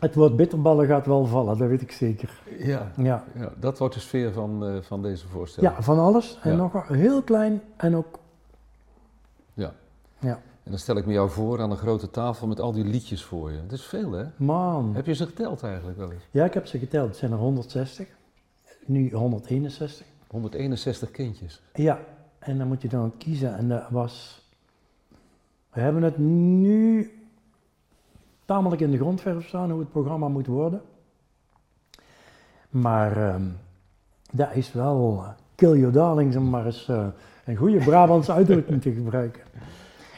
het 0.00 0.14
woord 0.14 0.36
bitterballen 0.36 0.86
gaat 0.86 1.06
wel 1.06 1.24
vallen, 1.26 1.58
dat 1.58 1.68
weet 1.68 1.82
ik 1.82 1.92
zeker. 1.92 2.40
Ja. 2.58 2.92
Ja, 2.96 3.24
ja, 3.34 3.52
dat 3.58 3.78
wordt 3.78 3.94
de 3.94 4.00
sfeer 4.00 4.32
van, 4.32 4.64
eh, 4.66 4.76
van 4.82 5.02
deze 5.02 5.28
voorstelling. 5.28 5.74
ja 5.74 5.82
van 5.82 5.98
alles 5.98 6.38
en 6.42 6.50
Ja. 6.50 6.56
nog 6.56 6.72
wel 6.72 6.82
heel 6.82 7.22
klein 7.22 7.62
en 7.76 7.96
ook, 7.96 8.18
Ja. 9.54 9.72
ja, 10.18 10.40
En 10.64 10.70
dan 10.70 10.78
stel 10.78 10.96
ik 10.96 11.06
me 11.06 11.12
jou 11.12 11.30
voor 11.30 11.60
aan 11.60 11.70
een 11.70 11.76
grote 11.76 12.10
tafel 12.10 12.46
met 12.46 12.60
al 12.60 12.72
die 12.72 12.84
liedjes 12.84 13.24
voor 13.24 13.50
je. 13.50 13.56
Het 13.62 13.72
is 13.72 13.82
veel, 13.84 14.12
hè? 14.12 14.24
man. 14.36 14.94
Heb 14.94 15.06
je 15.06 15.14
ze 15.14 15.26
geteld 15.26 15.62
eigenlijk 15.62 15.98
wel 15.98 16.12
eens? 16.12 16.22
Ja, 16.30 16.44
ik 16.44 16.54
heb 16.54 16.66
ze 16.66 16.78
geteld, 16.78 17.08
het 17.08 17.16
zijn 17.16 17.32
er 17.32 17.38
160, 17.38 18.08
nu 18.86 19.10
161. 19.10 20.06
161 20.26 21.10
kindjes. 21.10 21.62
Ja, 21.74 21.98
en 22.40 22.58
dan 22.58 22.68
moet 22.68 22.82
je 22.82 22.88
dan 22.88 23.12
kiezen. 23.18 23.56
En 23.56 23.68
dat 23.68 23.88
was. 23.90 24.44
We 25.70 25.80
hebben 25.80 26.02
het 26.02 26.18
nu 26.18 27.10
tamelijk 28.44 28.80
in 28.80 28.90
de 28.90 28.96
grondverf 28.96 29.48
staan 29.48 29.70
hoe 29.70 29.80
het 29.80 29.90
programma 29.90 30.28
moet 30.28 30.46
worden. 30.46 30.82
Maar 32.70 33.16
ehm, 33.16 33.44
dat 34.32 34.54
is 34.54 34.72
wel 34.72 35.22
eh, 35.24 35.30
kill 35.54 35.78
your 35.78 35.92
darlings 35.92 36.36
om 36.36 36.50
maar 36.50 36.66
eens 36.66 36.88
eh, 36.88 37.06
een 37.44 37.56
goede 37.56 37.78
Brabantse 37.78 38.32
uitdrukking 38.38 38.82
te 38.82 38.92
gebruiken. 38.92 39.42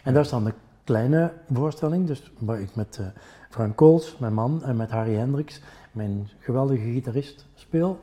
En 0.05 0.13
daar 0.15 0.23
is 0.23 0.29
dan 0.29 0.45
de 0.45 0.55
kleine 0.85 1.33
voorstelling, 1.53 2.07
dus 2.07 2.33
waar 2.39 2.61
ik 2.61 2.75
met 2.75 2.99
eh, 3.01 3.07
Frank 3.51 3.77
Kools, 3.77 4.17
mijn 4.19 4.35
man, 4.35 4.65
en 4.65 4.77
met 4.77 4.91
Harry 4.91 5.15
Hendricks, 5.15 5.63
mijn 5.93 6.29
geweldige 6.39 6.91
gitarist, 6.91 7.47
speel. 7.55 8.01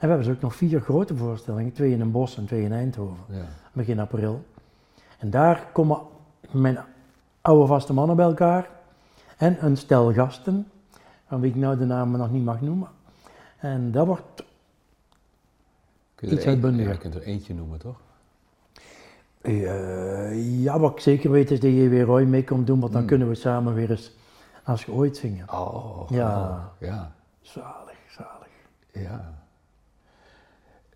En 0.00 0.06
we 0.08 0.14
hebben 0.14 0.26
dus 0.26 0.34
ook 0.36 0.42
nog 0.42 0.54
vier 0.54 0.80
grote 0.80 1.16
voorstellingen, 1.16 1.72
twee 1.72 1.92
in 1.92 2.00
een 2.00 2.10
bos 2.10 2.36
en 2.36 2.46
twee 2.46 2.62
in 2.62 2.72
Eindhoven, 2.72 3.24
Ja. 3.28 3.44
begin 3.72 3.98
april. 4.00 4.44
En 5.18 5.30
daar 5.30 5.66
komen 5.72 5.98
mijn 6.50 6.78
oude 7.40 7.66
vaste 7.66 7.92
mannen 7.92 8.16
bij 8.16 8.24
elkaar 8.24 8.68
en 9.36 9.64
een 9.64 9.76
stel 9.76 10.12
gasten, 10.12 10.66
van 11.26 11.40
wie 11.40 11.50
ik 11.50 11.56
nou 11.56 11.78
de 11.78 11.84
namen 11.84 12.20
nog 12.20 12.30
niet 12.30 12.44
mag 12.44 12.60
noemen. 12.60 12.88
En 13.58 13.92
dat 13.92 14.06
wordt, 14.06 14.44
Kun 16.14 16.28
je 16.28 16.34
Iets 16.34 16.46
uitbundiger. 16.46 16.92
je 16.92 16.98
kunt 16.98 17.14
er 17.14 17.22
eentje 17.22 17.54
noemen, 17.54 17.78
toch? 17.78 17.96
eh, 19.40 20.62
ja, 20.62 20.78
wat 20.78 20.92
ik 20.92 21.00
zeker 21.00 21.30
weet 21.30 21.50
is 21.50 21.60
dat 21.60 21.70
je 21.70 21.88
weer 21.88 22.04
Roy 22.04 22.22
mee 22.22 22.44
komt 22.44 22.66
doen, 22.66 22.80
want 22.80 22.92
dan 22.92 23.00
Hmm. 23.00 23.10
kunnen 23.10 23.28
we 23.28 23.34
samen 23.34 23.74
weer 23.74 23.90
eens 23.90 24.12
als 24.64 24.84
je 24.84 24.92
ooit 24.92 25.16
zingen. 25.16 25.52
Oh, 25.52 26.10
Ja. 26.10 26.30
geweldig. 26.30 26.62
Ja. 26.78 27.12
Zalig, 27.40 27.96
zalig. 28.08 28.48
Ja. 28.92 29.38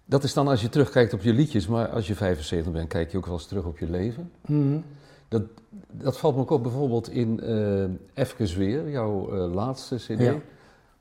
Dat 0.05 0.25
is 0.25 0.35
dan 0.35 0.49
als 0.49 0.61
je 0.61 0.69
terugkijkt 0.69 1.13
op 1.13 1.23
je 1.23 1.33
liedjes, 1.33 1.67
maar 1.67 1.89
als 1.89 2.07
je 2.07 2.15
75 2.15 2.73
bent, 2.73 2.89
kijk 2.89 3.11
je 3.11 3.17
ook 3.17 3.27
wel 3.27 3.35
eens 3.35 3.47
terug 3.47 3.65
op 3.65 3.79
je 3.79 3.91
leven. 3.91 4.31
Mhm. 4.47 4.79
Dat, 5.29 5.43
dat 5.93 6.19
valt 6.19 6.35
me 6.35 6.41
ook 6.41 6.51
op 6.51 6.63
bijvoorbeeld 6.63 7.09
in 7.11 7.41
eh 7.41 8.23
Even 8.25 8.59
Weer, 8.59 8.91
jouw 8.91 9.31
eh, 9.31 9.55
laatste 9.55 9.97
cd. 9.97 10.19
Ja. 10.19 10.35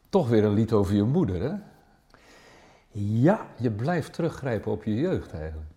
Toch 0.10 0.29
weer 0.29 0.43
een 0.43 0.53
lied 0.53 0.74
over 0.74 0.95
je 0.95 1.03
moeder, 1.03 1.41
hè? 1.41 1.53
Ja, 2.91 3.45
Je 3.57 3.72
blijft 3.72 4.13
teruggrijpen 4.13 4.72
op 4.72 4.83
je 4.83 4.95
jeugd 4.95 5.33
eigenlijk. 5.33 5.69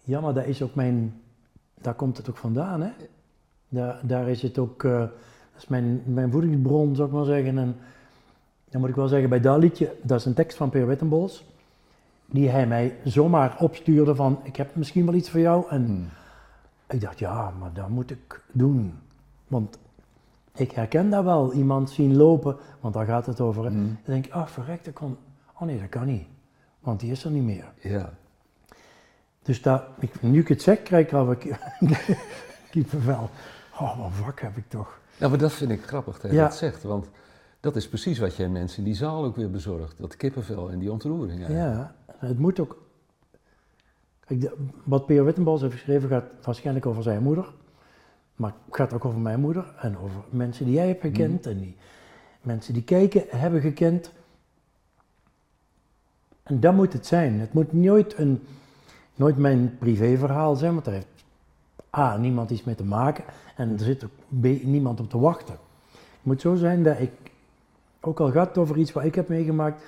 Ja, 0.00 0.20
maar 0.20 0.34
daar 0.34 0.48
is 0.48 0.62
ook 0.62 0.74
mijn, 0.74 1.20
daar 1.80 1.94
komt 1.94 2.16
het 2.16 2.30
ook 2.30 2.36
vandaan, 2.36 2.80
hè? 2.82 2.90
Daar, 3.68 4.00
daar 4.02 4.28
is 4.28 4.42
het 4.42 4.58
ook, 4.58 4.84
eh, 4.84 4.98
dat 4.98 5.10
is 5.58 5.66
mijn, 5.66 6.02
mijn 6.06 6.30
voedingsbron, 6.30 6.96
zou 6.96 7.08
ik 7.08 7.14
maar 7.14 7.24
zeggen. 7.24 7.58
En 7.58 7.76
dan 8.70 8.80
moet 8.80 8.90
ik 8.90 8.96
wel 8.96 9.08
zeggen, 9.08 9.28
bij 9.28 9.40
dat 9.40 9.58
liedje, 9.58 9.94
dat 10.02 10.18
is 10.18 10.24
een 10.26 10.34
tekst 10.34 10.56
van 10.56 10.70
Peer 10.70 10.86
Wittenbols, 10.86 11.44
die 12.32 12.48
hij 12.48 12.66
mij 12.66 12.96
zomaar 13.04 13.56
opstuurde 13.58 14.14
van, 14.14 14.40
ik 14.42 14.56
heb 14.56 14.74
misschien 14.76 15.04
wel 15.06 15.14
iets 15.14 15.30
voor 15.30 15.40
jou. 15.40 15.68
En 15.68 15.84
Hmm. 15.84 16.08
ik 16.88 17.00
dacht, 17.00 17.18
ja, 17.18 17.52
maar 17.58 17.72
dat 17.72 17.88
moet 17.88 18.10
ik 18.10 18.40
doen. 18.52 18.98
Want 19.46 19.78
ik 20.54 20.70
herken 20.72 21.10
dat 21.10 21.24
wel, 21.24 21.52
iemand 21.52 21.90
zien 21.90 22.16
lopen, 22.16 22.56
want 22.80 22.94
daar 22.94 23.06
gaat 23.06 23.26
het 23.26 23.40
over. 23.40 23.66
Hmm. 23.66 23.84
Dan 23.86 23.96
denk 24.04 24.26
ik, 24.26 24.32
ah, 24.32 24.46
verrek, 24.46 24.84
dat 24.84 24.94
kon, 24.94 25.16
oh 25.54 25.62
nee, 25.62 25.80
dat 25.80 25.88
kan 25.88 26.06
niet. 26.06 26.26
Want 26.80 27.00
die 27.00 27.10
is 27.10 27.24
er 27.24 27.30
niet 27.30 27.42
meer. 27.44 27.64
Ja. 27.80 28.12
Dus 29.42 29.62
dat, 29.62 29.82
ik, 29.98 30.22
nu 30.22 30.40
ik 30.40 30.48
het 30.48 30.62
zeg, 30.62 30.82
krijg 30.82 31.06
ik 31.06 31.12
al 31.12 31.26
wat 31.26 31.38
kippenvel. 32.70 33.30
Oh, 33.80 33.98
wat 33.98 34.10
vak 34.12 34.40
heb 34.40 34.56
ik 34.56 34.68
toch. 34.68 35.00
Ja, 35.16 35.28
maar 35.28 35.38
dat 35.38 35.52
vind 35.52 35.70
ik 35.70 35.82
grappig 35.84 36.20
dat 36.20 36.30
je 36.30 36.36
Ja. 36.36 36.42
dat 36.42 36.56
zegt, 36.56 36.82
want 36.82 37.08
dat 37.62 37.76
is 37.76 37.88
precies 37.88 38.18
wat 38.18 38.36
jij 38.36 38.48
mensen 38.48 38.78
in 38.78 38.84
die 38.84 38.94
zaal 38.94 39.24
ook 39.24 39.36
weer 39.36 39.50
bezorgt. 39.50 39.94
Dat 39.98 40.16
kippenvel 40.16 40.70
en 40.70 40.78
die 40.78 40.92
ontroering. 40.92 41.48
Ja, 41.48 41.94
het 42.18 42.38
moet 42.38 42.60
ook. 42.60 42.82
Kijk, 44.20 44.52
wat 44.84 45.06
Peer 45.06 45.24
Wittenbos 45.24 45.60
heeft 45.60 45.72
geschreven 45.72 46.08
gaat 46.08 46.24
waarschijnlijk 46.42 46.86
over 46.86 47.02
zijn 47.02 47.22
moeder. 47.22 47.52
Maar 48.36 48.52
het 48.64 48.76
gaat 48.76 48.92
ook 48.92 49.04
over 49.04 49.20
mijn 49.20 49.40
moeder 49.40 49.74
en 49.78 49.98
over 49.98 50.20
mensen 50.30 50.64
die 50.64 50.74
jij 50.74 50.86
hebt 50.86 51.00
gekend 51.00 51.46
en 51.46 51.58
die 51.58 51.76
mensen 52.40 52.74
die 52.74 52.82
kijken 52.82 53.24
hebben 53.28 53.60
gekend. 53.60 54.12
En 56.42 56.60
dat 56.60 56.74
moet 56.74 56.92
het 56.92 57.06
zijn. 57.06 57.40
Het 57.40 57.52
moet 57.52 57.72
nooit, 57.72 58.18
een, 58.18 58.42
nooit 59.14 59.36
mijn 59.36 59.76
privéverhaal 59.78 60.56
zijn, 60.56 60.72
want 60.72 60.84
daar 60.84 60.94
heeft 60.94 61.06
A, 61.96 62.16
niemand 62.16 62.50
iets 62.50 62.64
mee 62.64 62.74
te 62.74 62.84
maken 62.84 63.24
en 63.56 63.72
er 63.72 63.78
zit 63.78 64.04
ook 64.04 64.40
B, 64.40 64.44
niemand 64.64 65.00
op 65.00 65.10
te 65.10 65.18
wachten. 65.18 65.54
Het 65.92 66.22
moet 66.22 66.40
zo 66.40 66.54
zijn 66.54 66.82
dat 66.82 67.00
ik, 67.00 67.31
ook 68.04 68.20
al 68.20 68.30
gaat 68.30 68.48
het 68.48 68.58
over 68.58 68.76
iets 68.76 68.92
wat 68.92 69.04
ik 69.04 69.14
heb 69.14 69.28
meegemaakt, 69.28 69.82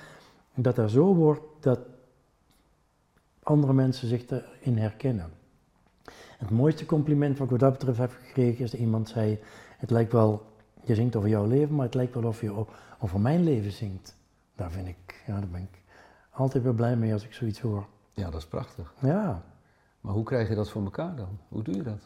dat 0.53 0.77
er 0.77 0.89
zo 0.89 1.15
wordt 1.15 1.41
dat 1.59 1.79
andere 3.43 3.73
mensen 3.73 4.07
zich 4.07 4.25
erin 4.29 4.77
herkennen. 4.77 5.29
Het 6.37 6.49
mooiste 6.49 6.85
compliment 6.85 7.37
wat 7.37 7.45
ik 7.45 7.51
wat 7.51 7.59
dat 7.59 7.71
betreft 7.71 7.97
heb 7.97 8.11
gekregen 8.25 8.63
is 8.63 8.71
dat 8.71 8.79
iemand 8.79 9.09
zei, 9.09 9.39
het 9.77 9.89
lijkt 9.89 10.11
wel, 10.11 10.45
je 10.83 10.95
zingt 10.95 11.15
over 11.15 11.29
jouw 11.29 11.45
leven, 11.45 11.75
maar 11.75 11.85
het 11.85 11.93
lijkt 11.93 12.13
wel 12.13 12.23
of 12.23 12.41
je 12.41 12.65
over 12.99 13.19
mijn 13.19 13.43
leven 13.43 13.71
zingt. 13.71 14.15
Daar 14.55 14.71
vind 14.71 14.87
ik, 14.87 15.23
ja, 15.27 15.39
daar 15.39 15.49
ben 15.49 15.61
ik 15.61 15.81
altijd 16.29 16.63
weer 16.63 16.73
blij 16.73 16.95
mee 16.95 17.13
als 17.13 17.23
ik 17.23 17.33
zoiets 17.33 17.59
hoor. 17.59 17.85
ja, 18.13 18.29
dat 18.29 18.41
is 18.41 18.47
prachtig. 18.47 18.93
Ja, 18.99 19.43
Maar 20.01 20.13
hoe 20.13 20.23
krijg 20.23 20.49
je 20.49 20.55
dat 20.55 20.69
voor 20.69 20.83
elkaar 20.83 21.15
dan? 21.15 21.39
Hoe 21.47 21.63
doe 21.63 21.75
je 21.75 21.83
dat? 21.83 21.99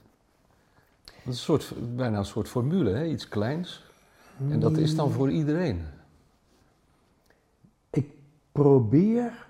Dat 1.06 1.14
is 1.16 1.26
een 1.26 1.34
soort, 1.34 1.74
bijna 1.96 2.18
een 2.18 2.26
soort 2.26 2.48
formule, 2.48 2.92
hè? 2.92 3.06
iets 3.06 3.28
kleins. 3.28 3.88
En 4.50 4.60
dat 4.60 4.78
is 4.78 4.96
dan 4.96 5.12
voor 5.12 5.32
iedereen. 5.32 5.86
Probeer 8.52 9.48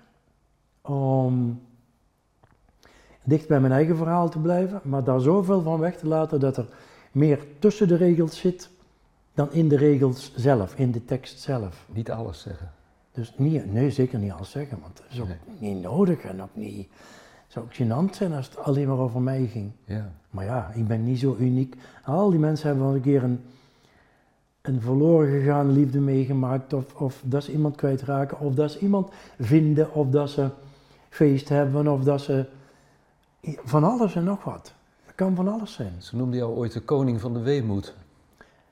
om 0.82 1.60
dicht 3.24 3.48
bij 3.48 3.60
mijn 3.60 3.72
eigen 3.72 3.96
verhaal 3.96 4.28
te 4.28 4.38
blijven, 4.38 4.80
maar 4.84 5.04
daar 5.04 5.20
zoveel 5.20 5.62
van 5.62 5.80
weg 5.80 5.96
te 5.96 6.06
laten 6.06 6.40
dat 6.40 6.56
er 6.56 6.66
meer 7.12 7.44
tussen 7.58 7.88
de 7.88 7.96
regels 7.96 8.38
zit 8.38 8.70
dan 9.34 9.52
in 9.52 9.68
de 9.68 9.76
regels 9.76 10.32
zelf, 10.36 10.74
in 10.74 10.90
de 10.90 11.04
tekst 11.04 11.40
zelf. 11.40 11.86
Niet 11.92 12.10
alles 12.10 12.40
zeggen. 12.40 12.70
Dus 13.12 13.32
niet, 13.36 13.72
nee, 13.72 13.90
zeker 13.90 14.18
niet 14.18 14.32
alles 14.32 14.50
zeggen, 14.50 14.78
want 14.80 14.96
dat 14.96 15.06
is 15.10 15.20
ook 15.20 15.26
Nee. 15.26 15.72
niet 15.72 15.82
nodig 15.82 16.20
en 16.22 16.42
ook 16.42 16.54
niet. 16.56 16.88
Het 17.44 17.52
zou 17.52 17.64
ook 17.64 17.74
gênant 17.74 18.16
zijn 18.16 18.32
als 18.32 18.46
het 18.48 18.58
alleen 18.58 18.88
maar 18.88 18.98
over 18.98 19.20
mij 19.20 19.46
ging. 19.46 19.70
Ja. 19.84 20.12
Maar 20.30 20.44
ja, 20.44 20.70
ik 20.74 20.86
ben 20.86 21.04
niet 21.04 21.18
zo 21.18 21.36
uniek. 21.38 21.76
Al 22.04 22.30
die 22.30 22.38
mensen 22.38 22.66
hebben 22.66 22.86
wel 22.86 22.94
een 22.94 23.00
keer 23.00 23.22
een, 23.22 23.40
een 24.62 24.80
verloren 24.80 25.30
gegaan 25.30 25.72
liefde 25.72 26.00
meegemaakt, 26.00 26.72
of, 26.72 26.94
of 26.94 27.20
dat 27.24 27.44
ze 27.44 27.52
iemand 27.52 27.76
kwijtraken, 27.76 28.40
of 28.40 28.54
dat 28.54 28.70
ze 28.72 28.78
iemand 28.78 29.10
vinden, 29.38 29.94
of 29.94 30.08
dat 30.08 30.30
ze 30.30 30.48
feest 31.08 31.48
hebben, 31.48 31.88
of 31.88 32.02
dat 32.02 32.20
ze. 32.20 32.46
Van 33.64 33.84
alles 33.84 34.14
en 34.14 34.24
nog 34.24 34.44
wat. 34.44 34.72
Dat 35.06 35.14
kan 35.14 35.34
van 35.34 35.48
alles 35.48 35.72
zijn. 35.72 35.92
Ze 35.98 36.16
noemden 36.16 36.38
jou 36.38 36.56
ooit 36.56 36.72
de 36.72 36.80
koning 36.80 37.20
van 37.20 37.32
de 37.32 37.40
weemoed. 37.40 37.94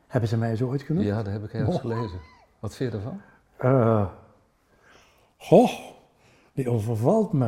Hebben 0.07 0.29
ze 0.29 0.37
mij 0.37 0.57
zo 0.57 0.69
ooit 0.69 0.83
genoemd? 0.83 1.07
Ja, 1.07 1.23
dat 1.23 1.33
heb 1.33 1.45
ik 1.45 1.53
ergens 1.53 1.75
Oh. 1.77 1.81
gelezen. 1.81 2.19
Wat 2.59 2.75
vind 2.75 2.93
je 2.93 2.99
ervan? 2.99 3.21
Eh, 3.57 4.07
goh, 5.37 5.71
die 6.53 6.71
overvalt 6.71 7.33
me. 7.33 7.47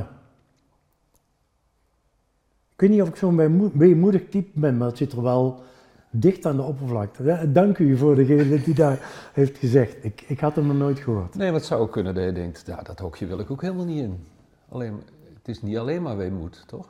Ik 2.75 2.87
weet 2.87 2.91
niet 2.91 3.03
of 3.03 3.09
ik 3.09 3.17
zo'n 3.17 3.37
weemoe- 3.37 3.71
weemoedig 3.75 4.29
type 4.29 4.61
ben, 4.61 4.77
maar 4.77 4.89
het 4.89 4.97
zit 4.97 5.13
er 5.13 5.23
wel 5.23 5.63
dicht 6.11 6.47
aan 6.47 6.57
de 6.57 6.63
oppervlakte. 6.63 7.53
Dank 7.53 7.79
u 7.79 7.97
voor 7.97 8.15
degene 8.15 8.63
die 8.63 8.75
daar 8.75 8.99
heeft 9.33 9.59
gezegd. 9.59 10.05
Ik, 10.05 10.25
ik 10.27 10.41
had 10.41 10.55
hem 10.55 10.67
nog 10.67 10.77
nooit 10.77 10.99
gehoord. 10.99 11.35
Nee, 11.35 11.47
maar 11.51 11.57
het 11.59 11.69
zou 11.69 11.81
ook 11.81 11.93
kunnen 11.93 12.15
dat 12.15 12.25
je 12.25 12.33
denkt, 12.33 12.63
ja, 12.67 12.83
dat 12.83 12.99
hokje 12.99 13.27
wil 13.27 13.39
ik 13.39 13.51
ook 13.51 13.63
helemaal 13.63 13.85
niet 13.85 14.03
in. 14.03 14.27
Alleen, 14.69 15.03
het 15.39 15.49
is 15.49 15.63
niet 15.63 15.79
alleen 15.79 16.03
maar 16.03 16.17
weemoed, 16.17 16.65
toch? 16.67 16.89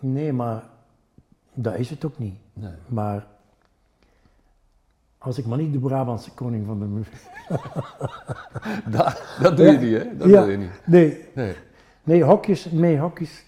Nee, 0.00 0.32
maar 0.32 0.62
dat 1.54 1.74
is 1.78 1.90
het 1.90 2.04
ook 2.04 2.18
niet. 2.18 2.34
Nee. 2.52 2.72
Maar 2.86 3.26
als 5.18 5.38
ik 5.38 5.46
maar 5.46 5.58
niet 5.58 5.72
de 5.72 5.78
Brabantse 5.78 6.30
koning 6.30 6.66
van 6.66 6.78
de 6.78 6.84
muziek. 6.84 7.14
Dat, 8.90 9.22
dat 9.42 9.56
doe 9.56 9.66
je 9.66 9.78
niet, 9.78 9.96
hè? 10.02 10.16
Dat 10.16 10.28
Ja. 10.28 10.42
doe 10.42 10.50
je 10.50 10.56
niet. 10.56 10.80
Nee, 10.84 11.24
Nee. 11.34 11.54
Nee, 12.02 12.22
hokjes, 12.24 12.70
nee, 12.70 12.98
hokjes. 12.98 13.44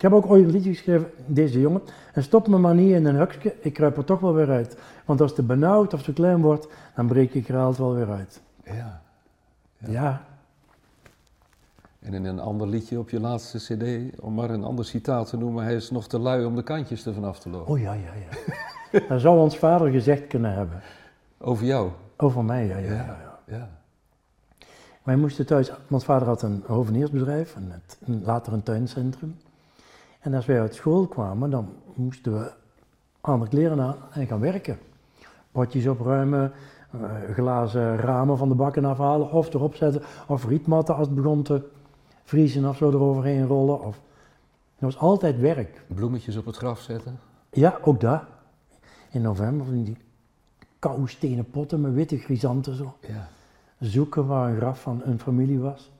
Ik 0.00 0.06
heb 0.06 0.14
ook 0.14 0.30
ooit 0.30 0.44
een 0.44 0.50
liedje 0.50 0.70
geschreven, 0.70 1.10
deze 1.26 1.60
jongen. 1.60 1.80
En 2.12 2.22
stop 2.22 2.48
me 2.48 2.58
maar 2.58 2.74
niet 2.74 2.94
in 2.94 3.06
een 3.06 3.18
hokje, 3.18 3.54
ik 3.60 3.72
kruip 3.72 3.96
er 3.96 4.04
toch 4.04 4.20
wel 4.20 4.34
weer 4.34 4.50
uit. 4.50 4.76
Want 5.04 5.20
als 5.20 5.30
het 5.30 5.40
te 5.40 5.46
benauwd 5.46 5.94
of 5.94 6.02
te 6.02 6.12
klein 6.12 6.40
wordt, 6.40 6.68
dan 6.94 7.06
breek 7.06 7.34
ik 7.34 7.48
er 7.48 7.56
altijd 7.56 7.78
wel 7.78 7.94
weer 7.94 8.10
uit. 8.10 8.40
Ja. 8.64 9.02
Ja, 9.78 10.22
En 12.00 12.14
in 12.14 12.24
een 12.24 12.40
ander 12.40 12.68
liedje 12.68 12.98
op 12.98 13.10
je 13.10 13.20
laatste 13.20 13.58
cd, 13.58 14.20
om 14.20 14.34
maar 14.34 14.50
een 14.50 14.64
ander 14.64 14.84
citaat 14.84 15.28
te 15.28 15.36
noemen, 15.36 15.64
hij 15.64 15.74
is 15.74 15.90
nog 15.90 16.08
te 16.08 16.18
lui 16.18 16.44
om 16.44 16.56
de 16.56 16.62
kantjes 16.62 17.06
ervan 17.06 17.24
af 17.24 17.38
te 17.38 17.50
lopen. 17.50 17.72
oh 17.72 17.80
ja, 17.80 17.92
ja, 17.92 18.12
ja. 18.14 19.00
dat 19.08 19.20
zou 19.20 19.38
ons 19.38 19.58
vader 19.58 19.90
gezegd 19.90 20.26
kunnen 20.26 20.52
hebben. 20.52 20.80
Over 21.38 21.66
jou. 21.66 21.90
Over 22.16 22.44
mij, 22.44 22.66
ja, 22.66 22.76
ja. 22.76 22.92
ja. 22.92 23.04
ja. 23.04 23.38
Ja. 23.56 23.68
Wij 25.02 25.16
moesten 25.16 25.46
thuis, 25.46 25.72
ons 25.90 26.04
vader 26.04 26.28
had 26.28 26.42
een 26.42 26.62
hoveniersbedrijf 26.66 27.54
en 27.54 27.82
later 28.24 28.52
een 28.52 28.62
tuincentrum. 28.62 29.36
En 30.20 30.34
als 30.34 30.46
wij 30.46 30.60
uit 30.60 30.74
school 30.74 31.06
kwamen, 31.06 31.50
dan 31.50 31.68
moesten 31.94 32.38
we 32.38 32.52
andere 33.20 33.50
kleren 33.50 33.80
aan 33.80 33.96
en 34.12 34.26
gaan 34.26 34.40
werken. 34.40 34.78
Potjes 35.52 35.86
opruimen, 35.86 36.52
eh, 36.90 37.00
glazen 37.32 37.96
ramen 37.96 38.38
van 38.38 38.48
de 38.48 38.54
bakken 38.54 38.84
afhalen 38.84 39.30
of 39.32 39.54
erop 39.54 39.74
zetten. 39.74 40.02
Of 40.26 40.46
rietmatten 40.46 40.94
als 40.96 41.06
het 41.06 41.16
begon 41.16 41.42
te 41.42 41.68
vriezen 42.24 42.68
of 42.68 42.76
zo 42.76 42.88
eroverheen 42.90 43.46
rollen. 43.46 43.80
Of... 43.80 44.00
Dat 44.78 44.92
was 44.92 44.98
altijd 44.98 45.38
werk. 45.38 45.84
Bloemetjes 45.86 46.36
op 46.36 46.46
het 46.46 46.56
graf 46.56 46.80
zetten. 46.80 47.18
Ja, 47.50 47.78
ook 47.82 48.00
dat. 48.00 48.22
In 49.10 49.22
november 49.22 49.66
van 49.66 49.82
die 49.82 49.96
koude 50.78 51.08
stenen 51.08 51.50
potten 51.50 51.80
met 51.80 51.94
witte 51.94 52.18
grisanten 52.18 52.74
zo 52.74 52.94
Ja. 53.00 53.28
zoeken 53.78 54.26
waar 54.26 54.50
een 54.50 54.56
graf 54.56 54.80
van 54.80 55.00
een 55.04 55.18
familie 55.20 55.58
was. 55.58 55.90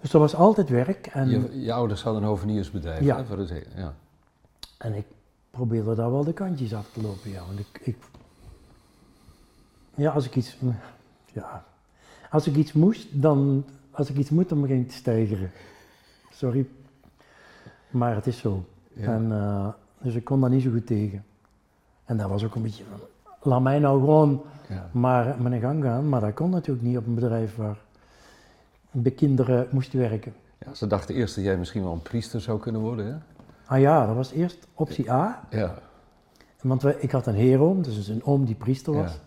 Dus 0.00 0.10
dat 0.10 0.20
was 0.20 0.34
altijd 0.34 0.68
werk 0.68 1.06
en, 1.06 1.28
Je, 1.28 1.60
je 1.62 1.72
ouders 1.72 2.02
hadden 2.02 2.22
een 2.22 2.28
hoveniersbedrijf, 2.28 3.00
Ja. 3.04 3.16
hè? 3.16 3.24
Voor 3.24 3.38
het, 3.38 3.66
ja. 3.76 3.94
en 4.78 4.94
ik 4.94 5.04
probeerde 5.50 5.94
daar 5.94 6.10
wel 6.10 6.24
de 6.24 6.32
kantjes 6.32 6.74
af 6.74 6.90
te 6.92 7.02
lopen. 7.02 7.30
Ja, 7.30 7.42
want 7.46 7.58
ik, 7.58 7.80
ik, 7.82 7.96
ja, 9.94 10.10
als 10.10 10.26
ik 10.26 10.36
iets, 10.36 10.56
ja, 11.32 11.64
als 12.30 12.46
ik 12.46 12.54
iets 12.56 12.72
moest, 12.72 13.06
dan, 13.22 13.64
als 13.90 14.10
ik 14.10 14.16
iets 14.16 14.30
moet, 14.30 14.48
dan 14.48 14.60
begin 14.60 14.80
ik 14.80 14.88
te 14.88 14.94
stijgeren. 14.94 15.50
Sorry, 16.32 16.66
maar 17.90 18.14
het 18.14 18.26
is 18.26 18.38
zo. 18.38 18.64
Ja. 18.92 19.12
En, 19.14 19.32
eh, 19.32 19.68
dus 20.00 20.14
ik 20.14 20.24
kon 20.24 20.40
daar 20.40 20.50
niet 20.50 20.62
zo 20.62 20.70
goed 20.70 20.86
tegen. 20.86 21.24
En 22.04 22.16
dat 22.16 22.28
was 22.28 22.44
ook 22.44 22.54
een 22.54 22.62
beetje 22.62 22.84
van, 22.90 23.00
laat 23.42 23.60
mij 23.62 23.78
nou 23.78 24.00
gewoon 24.00 24.42
Ja. 24.68 24.88
maar 24.92 25.36
mijn 25.42 25.60
gang 25.60 25.82
gaan. 25.84 26.08
Maar 26.08 26.20
dat 26.20 26.34
kon 26.34 26.50
natuurlijk 26.50 26.86
niet 26.86 26.96
op 26.96 27.06
een 27.06 27.14
bedrijf 27.14 27.56
waar 27.56 27.76
de 28.90 29.10
kinderen 29.10 29.68
moesten 29.70 29.98
werken. 29.98 30.34
Ja, 30.66 30.74
ze 30.74 30.86
dachten 30.86 31.14
eerst 31.14 31.34
dat 31.34 31.44
jij 31.44 31.56
misschien 31.56 31.82
wel 31.82 31.92
een 31.92 32.02
priester 32.02 32.40
zou 32.40 32.60
kunnen 32.60 32.80
worden, 32.80 33.06
hè? 33.06 33.16
Ah 33.66 33.80
ja, 33.80 34.06
dat 34.06 34.14
was 34.14 34.32
eerst 34.32 34.66
optie 34.74 35.12
A. 35.12 35.44
Ja. 35.50 35.78
Want 36.60 36.82
wij, 36.82 36.96
ik 36.98 37.10
had 37.10 37.26
een 37.26 37.34
heeroom, 37.34 37.82
dus 37.82 38.08
een 38.08 38.24
oom 38.24 38.44
die 38.44 38.54
priester 38.54 38.92
was. 38.92 39.18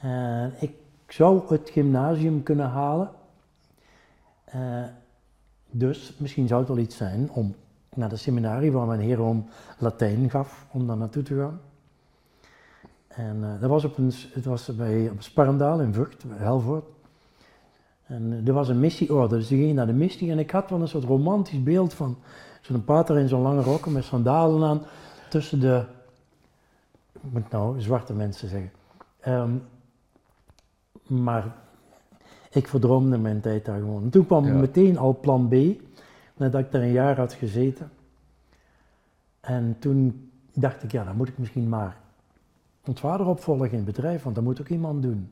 Ja. 0.00 0.08
En 0.08 0.52
ik 0.58 0.72
zou 1.08 1.42
het 1.48 1.70
gymnasium 1.70 2.42
kunnen 2.42 2.68
halen. 2.68 3.10
Eh, 4.44 4.84
dus 5.70 6.14
misschien 6.18 6.46
zou 6.46 6.60
het 6.60 6.68
wel 6.68 6.78
iets 6.78 6.96
zijn 6.96 7.30
om 7.30 7.54
naar 7.94 8.08
de 8.08 8.16
seminarie 8.16 8.72
waar 8.72 8.86
mijn 8.86 9.00
heeroom 9.00 9.48
Latijn 9.78 10.30
gaf, 10.30 10.66
om 10.70 10.86
daar 10.86 10.96
naartoe 10.96 11.22
te 11.22 11.36
gaan. 11.36 11.60
En 13.08 13.44
eh, 13.44 13.60
dat 13.60 13.70
was 13.70 13.84
op 13.84 13.98
een, 13.98 14.12
het 14.32 14.44
was 14.44 14.74
bij, 14.76 15.08
op 15.08 15.22
Sparrendaal 15.22 15.80
in 15.80 15.92
Vught, 15.92 16.24
bij 16.24 16.38
Helvoort. 16.38 16.84
En 18.06 18.32
eh, 18.32 18.46
er 18.48 18.52
was 18.54 18.68
een 18.68 18.80
missieorde, 18.80 19.36
dus 19.36 19.48
die 19.48 19.58
ging 19.58 19.74
naar 19.74 19.86
de 19.86 19.92
missie. 19.92 20.30
En 20.30 20.38
ik 20.38 20.50
had 20.50 20.70
wel 20.70 20.80
een 20.80 20.88
soort 20.88 21.04
romantisch 21.04 21.62
beeld 21.62 21.94
van 21.94 22.16
zo'n 22.60 22.84
pater 22.84 23.18
in 23.18 23.28
zo'n 23.28 23.42
lange 23.42 23.62
rokken 23.62 23.92
met 23.92 24.04
sandalen 24.04 24.68
aan, 24.68 24.82
tussen 25.30 25.60
de, 25.60 25.84
ik 27.12 27.32
moet 27.32 27.50
nou 27.50 27.80
zwarte 27.80 28.12
mensen 28.12 28.48
zeggen, 28.48 28.70
Ehm, 29.20 29.50
Maar 31.06 31.54
ik 32.50 32.68
verdroomde 32.68 33.18
mijn 33.18 33.40
tijd 33.40 33.64
daar 33.64 33.78
gewoon. 33.78 34.02
En 34.02 34.10
toen 34.10 34.26
kwam 34.26 34.44
Ja. 34.46 34.52
meteen 34.54 34.98
al 34.98 35.18
plan 35.20 35.48
B, 35.48 35.54
nadat 36.36 36.60
ik 36.60 36.70
daar 36.72 36.82
een 36.82 36.92
jaar 36.92 37.16
had 37.16 37.32
gezeten. 37.32 37.90
En 39.40 39.76
toen 39.78 40.30
dacht 40.52 40.82
ik, 40.82 40.92
ja, 40.92 41.04
dan 41.04 41.16
moet 41.16 41.28
ik 41.28 41.38
misschien 41.38 41.68
maar 41.68 41.96
ons 42.86 43.00
vader 43.00 43.26
opvolgen 43.26 43.70
in 43.70 43.76
het 43.76 43.84
bedrijf, 43.84 44.22
want 44.22 44.34
dat 44.34 44.44
moet 44.44 44.60
ook 44.60 44.68
iemand 44.68 45.02
doen. 45.02 45.30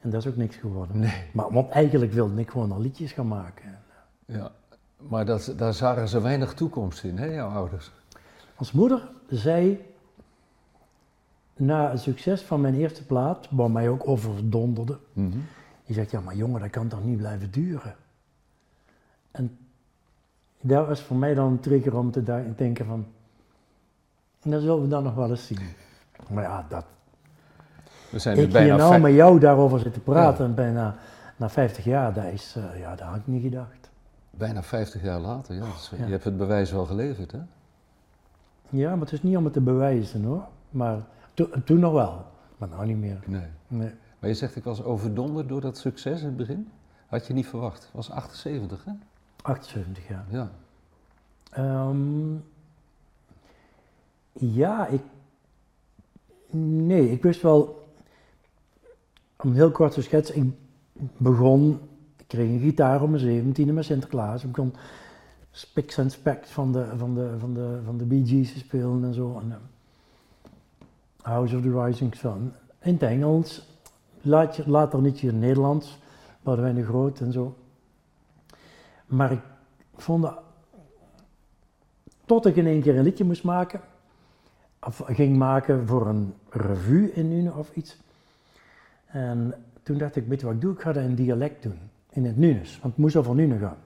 En 0.00 0.10
dat 0.10 0.20
is 0.24 0.28
ook 0.30 0.36
niks 0.36 0.56
geworden. 0.56 0.98
Nee. 0.98 1.24
Maar, 1.32 1.52
want 1.52 1.70
eigenlijk 1.70 2.12
wilde 2.12 2.40
ik 2.40 2.50
gewoon 2.50 2.72
al 2.72 2.80
liedjes 2.80 3.12
gaan 3.12 3.28
maken. 3.28 3.78
Ja. 4.26 4.52
Maar 4.96 5.24
dat, 5.24 5.54
daar 5.56 5.74
zagen 5.74 6.08
ze 6.08 6.20
weinig 6.20 6.54
toekomst 6.54 7.04
in, 7.04 7.18
hè, 7.18 7.26
jouw 7.26 7.48
ouders? 7.48 7.90
Als 8.54 8.72
moeder 8.72 9.08
zei, 9.28 9.86
na 11.56 11.90
het 11.90 12.00
succes 12.00 12.42
van 12.42 12.60
mijn 12.60 12.74
eerste 12.74 13.06
plaat, 13.06 13.48
waar 13.50 13.70
mij 13.70 13.88
ook 13.88 14.08
overdonderde, 14.08 14.98
Mhm. 15.12 15.38
die 15.84 15.94
zegt, 15.94 16.10
ja 16.10 16.20
maar 16.20 16.36
jongen, 16.36 16.60
dat 16.60 16.70
kan 16.70 16.88
toch 16.88 17.04
niet 17.04 17.16
blijven 17.16 17.50
duren? 17.50 17.94
En 19.30 19.58
dat 20.60 20.86
was 20.86 21.02
voor 21.02 21.16
mij 21.16 21.34
dan 21.34 21.50
een 21.50 21.60
trigger 21.60 21.96
om 21.96 22.10
te 22.10 22.52
denken 22.56 22.86
van, 22.86 23.06
dat 24.42 24.60
zullen 24.60 24.82
we 24.82 24.88
dan 24.88 25.02
nog 25.02 25.14
wel 25.14 25.30
eens 25.30 25.46
zien. 25.46 25.58
Maar 26.28 26.42
ja, 26.42 26.66
dat, 26.68 26.84
We 28.10 28.18
zijn 28.18 28.36
ik 28.38 28.56
hier 28.56 28.76
nou 28.76 29.00
met 29.00 29.12
jou 29.14 29.38
daarover 29.40 29.80
zitten 29.80 30.02
praten 30.02 30.44
en 30.44 30.54
bijna 30.54 30.96
na 31.36 31.48
50 31.50 31.84
jaar, 31.84 32.12
dat 32.14 32.24
is, 32.24 32.54
eh, 32.56 32.80
ja, 32.80 32.90
dat 32.96 33.06
had 33.06 33.16
ik 33.16 33.26
niet 33.26 33.42
gedacht. 33.42 33.90
Bijna 34.30 34.62
50 34.62 35.02
jaar 35.02 35.20
later, 35.20 35.54
ja. 35.54 35.64
Ja. 35.98 36.04
Je 36.04 36.10
hebt 36.10 36.24
het 36.24 36.36
bewijs 36.36 36.70
wel 36.70 36.84
geleverd, 36.86 37.32
hè? 37.32 37.38
Ja, 38.70 38.90
maar 38.90 39.00
het 39.00 39.12
is 39.12 39.22
niet 39.22 39.36
om 39.36 39.44
het 39.44 39.52
te 39.52 39.60
bewijzen 39.60 40.24
hoor, 40.24 40.44
maar 40.70 40.98
to- 41.34 41.50
toen 41.64 41.78
nog 41.78 41.92
wel, 41.92 42.24
maar 42.56 42.68
nou 42.68 42.86
niet 42.86 42.98
meer. 42.98 43.18
Nee. 43.26 43.46
Nee. 43.68 43.90
Maar 44.18 44.28
je 44.30 44.36
zegt, 44.36 44.56
ik 44.56 44.64
was 44.64 44.82
overdonderd 44.82 45.48
door 45.48 45.60
dat 45.60 45.78
succes 45.78 46.20
in 46.20 46.26
het 46.26 46.36
begin? 46.36 46.70
Had 47.06 47.26
je 47.26 47.32
niet 47.32 47.46
verwacht. 47.46 47.82
Het 47.82 47.92
was 47.92 48.10
78, 48.10 48.84
hè? 48.84 48.92
78 49.42 50.08
jaar. 50.08 50.24
Ja. 50.28 50.50
Ehm, 51.50 52.34
ja, 54.32 54.86
ik. 54.86 55.00
Nee, 56.86 57.10
ik 57.10 57.22
wist 57.22 57.42
wel. 57.42 57.87
Om 59.42 59.52
heel 59.52 59.70
kort 59.70 59.92
te 59.92 60.02
schetsen, 60.02 60.36
ik 60.36 60.52
begon. 61.16 61.80
Ik 62.16 62.24
kreeg 62.26 62.48
een 62.48 62.60
gitaar 62.60 63.02
om 63.02 63.10
mijn 63.10 63.54
17e 63.54 63.72
met 63.72 63.84
Sinterklaas. 63.84 64.44
Ik 64.44 64.52
begon 64.52 64.74
Spiks 65.50 65.98
en 65.98 66.10
Specks 66.10 66.50
van 66.50 66.72
de, 66.72 66.86
van, 66.96 67.14
de, 67.14 67.34
van, 67.38 67.54
de, 67.54 67.80
van 67.84 67.98
de 67.98 68.04
Bee 68.04 68.26
Gees 68.26 68.52
te 68.52 68.58
spelen 68.58 69.04
en 69.04 69.14
zo. 69.14 69.38
En, 69.38 69.50
eh, 69.52 69.56
House 71.22 71.56
of 71.56 71.62
the 71.62 71.82
Rising 71.84 72.14
Sun. 72.14 72.52
In 72.82 72.92
het 72.92 73.02
Engels. 73.02 73.66
Laat- 74.20 74.66
Later 74.66 75.00
niet 75.00 75.20
in 75.22 75.28
het 75.28 75.36
Nederlands. 75.36 75.98
Boudewijn 76.42 76.74
de 76.74 76.84
Groot 76.84 77.20
en 77.20 77.32
zo. 77.32 77.54
Maar 79.06 79.32
ik 79.32 79.40
vond 79.96 80.22
dat 80.22 80.38
tot 82.24 82.46
ik 82.46 82.56
in 82.56 82.66
één 82.66 82.82
keer 82.82 82.96
een 82.96 83.04
liedje 83.04 83.24
moest 83.24 83.44
maken, 83.44 83.80
of 84.80 85.02
ging 85.06 85.36
maken 85.36 85.86
voor 85.86 86.06
een 86.06 86.34
revue 86.50 87.12
in 87.12 87.28
Nune 87.28 87.52
of 87.54 87.70
iets. 87.74 87.96
En 89.08 89.54
toen 89.82 89.98
dacht 89.98 90.16
ik, 90.16 90.26
weet 90.26 90.40
je 90.40 90.46
wat 90.46 90.54
ik 90.54 90.60
doe? 90.60 90.72
Ik 90.72 90.80
ga 90.80 90.92
dat 90.92 91.04
in 91.04 91.14
dialect 91.14 91.62
doen, 91.62 91.78
in 92.10 92.24
het 92.24 92.36
Nunes, 92.36 92.78
want 92.80 92.92
het 92.94 92.96
moest 92.96 93.16
over 93.16 93.34
Nune 93.34 93.58
gaan. 93.58 93.76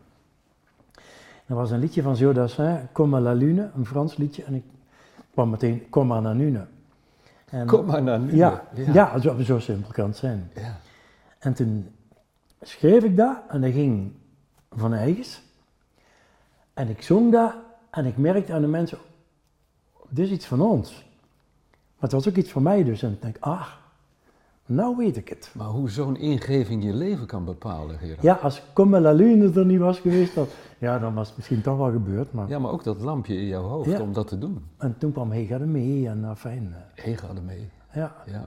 Er 1.47 1.55
was 1.55 1.71
een 1.71 1.79
liedje 1.79 2.02
van 2.02 2.14
Joe 2.14 2.33
Dassin, 2.33 2.88
Comme 2.93 3.17
à 3.17 3.21
la 3.21 3.33
Lune, 3.33 3.71
een 3.76 3.87
Frans 3.87 4.17
liedje, 4.17 4.45
en 4.45 4.55
ik 4.55 4.64
kwam 5.33 5.50
meteen, 5.50 5.88
Kom 5.88 6.07
maar 6.07 6.23
naar 6.23 6.35
Nune. 6.35 6.67
En, 7.49 7.67
Kom 7.67 7.87
maar 7.87 8.02
naar 8.02 8.21
nu. 8.21 8.35
ja, 8.37 8.64
ja. 8.93 9.19
zo, 9.19 9.41
zo 9.41 9.59
simpel 9.59 9.93
kan 9.93 10.07
het 10.07 10.17
zijn. 10.17 10.50
Ja. 10.55 10.79
En 11.38 11.55
toen 11.55 11.88
schreef 12.61 13.05
ik 13.05 13.17
dat 13.17 13.37
en 13.49 13.61
dat 13.61 13.73
ging 13.73 14.12
van 14.71 14.93
eigens. 14.95 15.43
En 16.75 16.88
ik 16.88 17.02
zong 17.02 17.33
dat 17.33 17.55
en 17.90 18.07
ik 18.07 18.16
merkte 18.16 18.53
aan 18.53 18.61
de 18.61 18.66
mensen, 18.66 18.99
dit 20.09 20.27
is 20.27 20.33
iets 20.33 20.46
van 20.46 20.61
ons. 20.61 20.90
Maar 21.70 22.11
het 22.11 22.12
was 22.12 22.29
ook 22.29 22.37
iets 22.37 22.51
van 22.51 22.62
mij 22.62 22.85
dus. 22.85 23.03
En 23.03 23.12
ik 23.12 23.23
denk, 23.23 23.37
ah, 23.40 23.66
nou 24.66 24.96
weet 24.96 25.16
ik 25.16 25.29
het. 25.29 25.51
Maar 25.55 25.66
hoe 25.66 25.90
zo'n 25.90 26.16
ingeving 26.16 26.85
je 26.85 26.92
leven 26.94 27.27
kan 27.27 27.44
bepalen, 27.44 27.98
Gerard. 27.98 28.22
Ja, 28.22 28.35
als 28.35 28.62
Comme 28.72 29.01
la 29.01 29.12
Lune 29.12 29.53
er 29.61 29.66
niet 29.66 29.79
was 29.79 29.98
geweest, 29.98 30.35
dan, 30.35 30.46
ja, 30.79 30.98
dan 30.98 31.14
was 31.14 31.29
het 31.29 31.37
misschien 31.37 31.62
toch 31.62 31.77
wel 31.77 31.90
gebeurd. 31.90 32.33
Maar, 32.33 32.48
Ja, 32.48 32.59
maar 32.59 32.70
ook 32.70 32.85
dat 32.85 33.01
lampje 33.01 33.37
in 33.37 33.46
jouw 33.46 33.62
hoofd 33.62 33.90
Ja. 33.90 34.01
om 34.01 34.12
dat 34.12 34.27
te 34.29 34.38
doen. 34.38 34.66
En 34.77 34.98
toen 34.98 35.12
kwam 35.12 35.31
Hey, 35.31 35.44
ga 35.44 35.55
er 35.55 35.68
mee 35.68 36.09
en 36.09 36.20
nou 36.20 36.37
fijn. 36.37 36.75
eh, 36.75 37.05
Hé, 37.05 37.16
ga 37.16 37.29
ermee. 37.29 37.70
Ja, 37.92 38.14
Ja. 38.27 38.46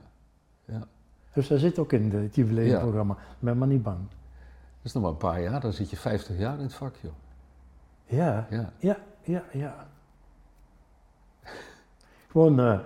ja. 0.65 0.87
dus 1.33 1.47
dat 1.47 1.59
zit 1.59 1.79
ook 1.79 1.93
in 1.93 2.09
de- 2.09 2.17
het 2.17 2.35
jubileumprogramma. 2.35 3.13
Ik 3.13 3.19
ben 3.39 3.57
maar 3.57 3.67
niet 3.67 3.83
bang. 3.83 3.97
Dat 4.07 4.83
is 4.83 4.93
nog 4.93 5.03
maar 5.03 5.11
een 5.11 5.17
paar 5.17 5.41
jaar, 5.41 5.61
dan 5.61 5.73
zit 5.73 5.89
je 5.89 5.97
50 5.97 6.37
jaar 6.37 6.57
in 6.57 6.63
het 6.63 6.73
vak, 6.73 6.95
joh. 7.01 7.11
Ja, 8.05 8.47
Ja. 8.49 8.71
ja, 8.77 8.97
ja, 9.23 9.43
ja. 9.51 9.87
Gewoon 12.31 12.59
eh, 12.59 12.79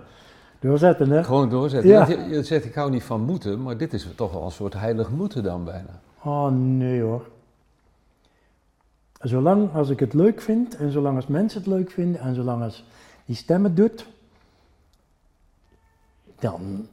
doorzetten, 0.60 1.10
hè? 1.10 1.24
Gewoon 1.24 1.48
doorzetten. 1.48 1.90
Ja. 1.90 2.08
Ja. 2.08 2.16
Je, 2.16 2.28
je 2.28 2.42
zegt, 2.42 2.64
ik 2.64 2.74
hou 2.74 2.90
niet 2.90 3.02
van 3.02 3.20
moeten, 3.20 3.62
maar 3.62 3.76
dit 3.76 3.92
is 3.92 4.08
toch 4.14 4.32
wel 4.32 4.42
een 4.42 4.50
soort 4.50 4.74
heilig 4.74 5.10
moeten 5.10 5.42
dan 5.42 5.64
bijna. 5.64 6.00
Oh 6.22 6.50
nee 6.50 7.00
hoor. 7.00 7.28
Zolang 9.20 9.74
als 9.74 9.88
ik 9.88 10.00
het 10.00 10.14
leuk 10.14 10.40
vind 10.40 10.76
en 10.76 10.90
zolang 10.90 11.16
als 11.16 11.26
mensen 11.26 11.60
het 11.60 11.68
leuk 11.68 11.90
vinden 11.90 12.20
en 12.20 12.34
zolang 12.34 12.62
als 12.62 12.84
die 13.24 13.36
stem 13.36 13.64
het 13.64 13.76
doet, 13.76 14.06
dan 16.38 16.86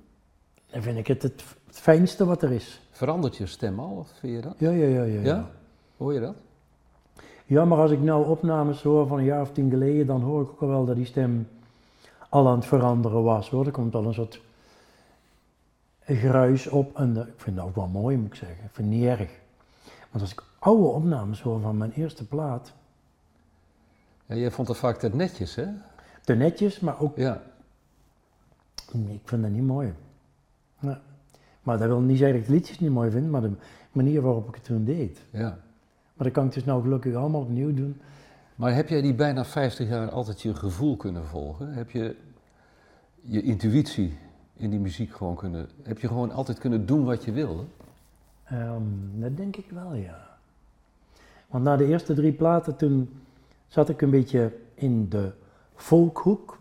vind 0.72 0.98
ik 0.98 1.08
het 1.08 1.22
het 1.22 1.44
fijnste 1.70 2.26
wat 2.26 2.42
er 2.42 2.52
is. 2.52 2.82
Verandert 2.92 3.38
je 3.38 3.46
stem 3.46 3.80
al, 3.80 3.96
of 3.96 4.10
vind 4.20 4.36
je 4.36 4.42
dat? 4.42 4.56
Ja, 4.58 4.70
ja, 4.70 4.88
ja, 4.88 5.04
ja. 5.04 5.22
Ja? 5.22 5.50
Hoor 5.98 6.14
je 6.14 6.20
dat? 6.20 6.36
Ja, 7.46 7.66
maar 7.66 7.78
als 7.78 7.92
ik 7.92 8.02
nou 8.02 8.28
opnames 8.28 8.84
hoor 8.84 9.08
van 9.08 9.18
een 9.18 9.24
jaar 9.24 9.42
of 9.42 9.52
tien 9.52 9.70
geleden, 9.70 10.08
dan 10.08 10.22
hoor 10.22 10.42
ik 10.42 10.50
ook 10.50 10.62
al 10.62 10.68
wel 10.68 10.86
dat 10.86 10.96
die 10.96 11.06
stem 11.06 11.48
al 12.30 12.48
aan 12.48 12.56
het 12.56 12.66
veranderen 12.66 13.24
was. 13.24 13.50
Hoor. 13.50 13.66
Er 13.66 13.72
komt 13.72 13.96
al 13.96 14.06
een 14.06 14.14
soort 14.14 14.42
gruis 16.06 16.68
op 16.68 16.96
en 16.98 17.14
dat- 17.14 17.28
ik 17.28 17.34
vind 17.42 17.56
dat 17.56 17.66
ook 17.66 17.76
wel 17.76 17.88
mooi, 17.88 18.18
moet 18.18 18.28
ik 18.28 18.36
zeggen. 18.36 18.64
Ik 18.66 18.72
vind 18.72 18.88
het 18.90 18.98
niet 18.98 19.08
erg. 19.08 19.30
Want 20.12 20.24
als 20.24 20.32
ik 20.32 20.44
oude 20.60 20.84
opnames 20.84 21.42
hoor 21.42 21.60
van 21.62 21.78
mijn 21.78 21.92
eerste 21.92 22.28
plaat, 22.28 22.74
Ja, 24.26 24.36
jij 24.36 24.52
vond 24.52 24.68
het 24.68 24.78
vaak 24.78 24.98
te 24.98 25.10
netjes, 25.16 25.56
hè? 25.56 25.66
te 26.24 26.34
netjes, 26.34 26.80
maar 26.80 27.00
ook, 27.02 27.18
Ja. 27.18 27.42
ik 28.94 29.22
vind 29.24 29.42
dat 29.42 29.52
niet 29.52 29.64
mooi. 29.64 29.94
Maar 31.62 31.78
dat 31.78 31.88
wil 31.88 32.00
niet 32.00 32.18
zeggen 32.18 32.38
dat 32.40 32.48
ik 32.48 32.54
liedjes 32.54 32.80
niet 32.80 32.92
mooi 32.92 33.12
vind, 33.12 33.30
maar 33.30 33.42
de 33.42 33.52
manier 33.92 34.22
waarop 34.22 34.48
ik 34.48 34.56
het 34.56 34.64
toen 34.64 34.84
deed. 34.84 35.22
ja. 35.30 35.58
Maar 36.14 36.26
dat 36.28 36.32
kan 36.32 36.46
ik 36.46 36.54
dus 36.54 36.66
nou 36.66 36.82
gelukkig 36.82 37.16
allemaal 37.16 37.42
opnieuw 37.42 37.74
doen. 37.74 38.02
Maar 38.58 38.76
heb 38.76 38.90
jij 38.90 39.02
die 39.02 39.14
bijna 39.14 39.46
50 39.46 39.90
jaar 39.90 40.10
altijd 40.10 40.42
je 40.42 40.56
gevoel 40.56 40.98
kunnen 40.98 41.26
volgen? 41.26 41.74
Heb 41.74 41.90
je 41.90 42.16
je 43.22 43.42
intuïtie 43.42 44.18
in 44.54 44.70
die 44.70 44.80
muziek 44.80 45.16
gewoon 45.16 45.36
kunnen... 45.36 45.70
Heb 45.84 46.00
je 46.00 46.08
gewoon 46.08 46.32
altijd 46.32 46.60
kunnen 46.60 46.86
doen 46.86 47.04
wat 47.04 47.24
je 47.24 47.32
wilde? 47.32 47.64
Ehm, 48.44 48.84
dat 49.14 49.38
denk 49.38 49.56
ik 49.56 49.70
wel, 49.70 49.94
ja. 49.94 50.38
Want 51.48 51.64
na 51.64 51.78
de 51.78 51.86
eerste 51.86 52.14
drie 52.14 52.32
platen, 52.32 52.76
toen 52.76 53.22
zat 53.68 53.90
ik 53.90 54.02
een 54.02 54.10
beetje 54.10 54.58
in 54.74 55.10
de 55.10 55.32
folkhoek. 55.76 56.60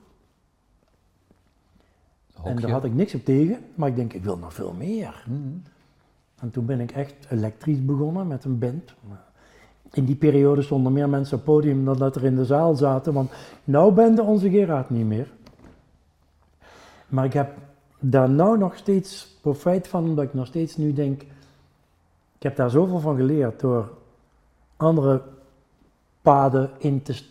En 2.45 2.57
daar 2.57 2.71
had 2.71 2.85
ik 2.85 2.95
niks 2.95 3.15
op 3.15 3.25
tegen, 3.25 3.59
maar 3.75 3.89
ik 3.89 3.97
denk, 3.97 4.13
ik 4.13 4.25
wil 4.25 4.39
nog 4.39 4.55
veel 4.55 4.73
meer. 4.73 5.25
Mhm. 5.27 5.59
En 6.41 6.51
toen 6.51 6.67
ben 6.67 6.81
ik 6.81 6.91
echt 6.91 7.15
elektrisch 7.31 7.85
begonnen 7.85 8.27
met 8.27 8.45
een 8.45 8.59
band. 8.59 8.95
In 9.97 10.05
die 10.05 10.17
periode 10.17 10.63
stonden 10.63 10.93
meer 10.93 11.09
mensen 11.09 11.39
op 11.39 11.47
het 11.47 11.55
podium 11.55 11.85
dan 11.85 11.97
dat 11.97 12.17
er 12.17 12.25
in 12.25 12.37
de 12.37 12.45
zaal 12.45 12.75
zaten, 12.75 13.13
want 13.13 13.31
nou 13.65 13.93
bende 13.93 14.23
onze 14.23 14.51
Gerard 14.51 14.91
niet 14.91 15.07
meer. 15.07 15.33
Maar 17.09 17.25
ik 17.25 17.33
heb 17.33 17.55
daar 17.99 18.31
nou 18.31 18.59
nog 18.59 18.77
steeds 18.77 19.39
profijt 19.41 19.89
van, 19.89 20.05
omdat 20.05 20.25
ik 20.25 20.35
nog 20.35 20.47
steeds 20.47 20.77
nu 20.77 20.93
denk, 20.93 21.23
ik 22.37 22.43
heb 22.43 22.57
daar 22.57 22.71
zoveel 22.71 22.99
van 22.99 23.17
geleerd 23.17 23.61
door 23.61 23.93
andere 24.77 25.23
paden 26.23 26.71
in 26.79 27.03
te 27.03 27.23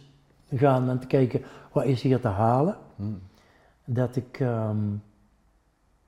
gaan 0.55 0.89
en 0.89 0.99
te 0.99 1.07
kijken, 1.07 1.41
wat 1.71 1.85
is 1.85 2.01
hier 2.01 2.19
te 2.19 2.27
halen, 2.27 2.77
Mhm. 2.95 3.09
dat 3.85 4.15
ik, 4.15 4.39
ehm, 4.39 4.89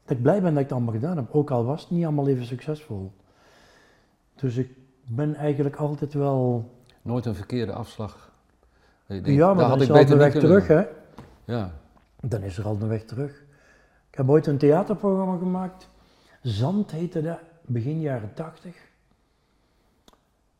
dat 0.05 0.17
ik 0.17 0.21
blij 0.21 0.41
ben 0.41 0.53
dat 0.53 0.63
ik 0.63 0.69
het 0.69 0.71
allemaal 0.71 0.93
gedaan 0.93 1.17
heb, 1.17 1.25
ook 1.31 1.51
al 1.51 1.65
was 1.65 1.81
het 1.81 1.91
niet 1.91 2.03
allemaal 2.03 2.27
even 2.27 2.45
succesvol. 2.45 3.11
Dus 4.35 4.55
ik 4.55 4.69
ben 5.07 5.35
eigenlijk 5.35 5.75
altijd 5.75 6.13
wel, 6.13 6.71
Nooit 7.01 7.25
een 7.25 7.35
verkeerde 7.35 7.73
afslag. 7.73 8.31
Ja, 9.07 9.53
maar 9.53 9.65
had 9.65 9.79
dan 9.79 9.81
is 9.81 9.87
ik 9.87 9.89
er 9.89 9.95
al 9.95 10.01
beter 10.01 10.17
de 10.17 10.23
niet 10.23 10.33
weg 10.33 10.41
terug, 10.41 10.67
hè. 10.67 10.85
Ja. 11.53 11.73
Dan 12.21 12.41
is 12.41 12.57
er 12.57 12.65
al 12.65 12.77
de 12.77 12.85
weg 12.85 13.03
terug. 13.03 13.43
Ik 14.09 14.17
heb 14.17 14.29
ooit 14.29 14.47
een 14.47 14.57
theaterprogramma 14.57 15.37
gemaakt. 15.37 15.89
Zand 16.41 16.91
heette 16.91 17.21
dat, 17.21 17.39
begin 17.61 18.01
jaren 18.01 18.33
tachtig. 18.33 18.75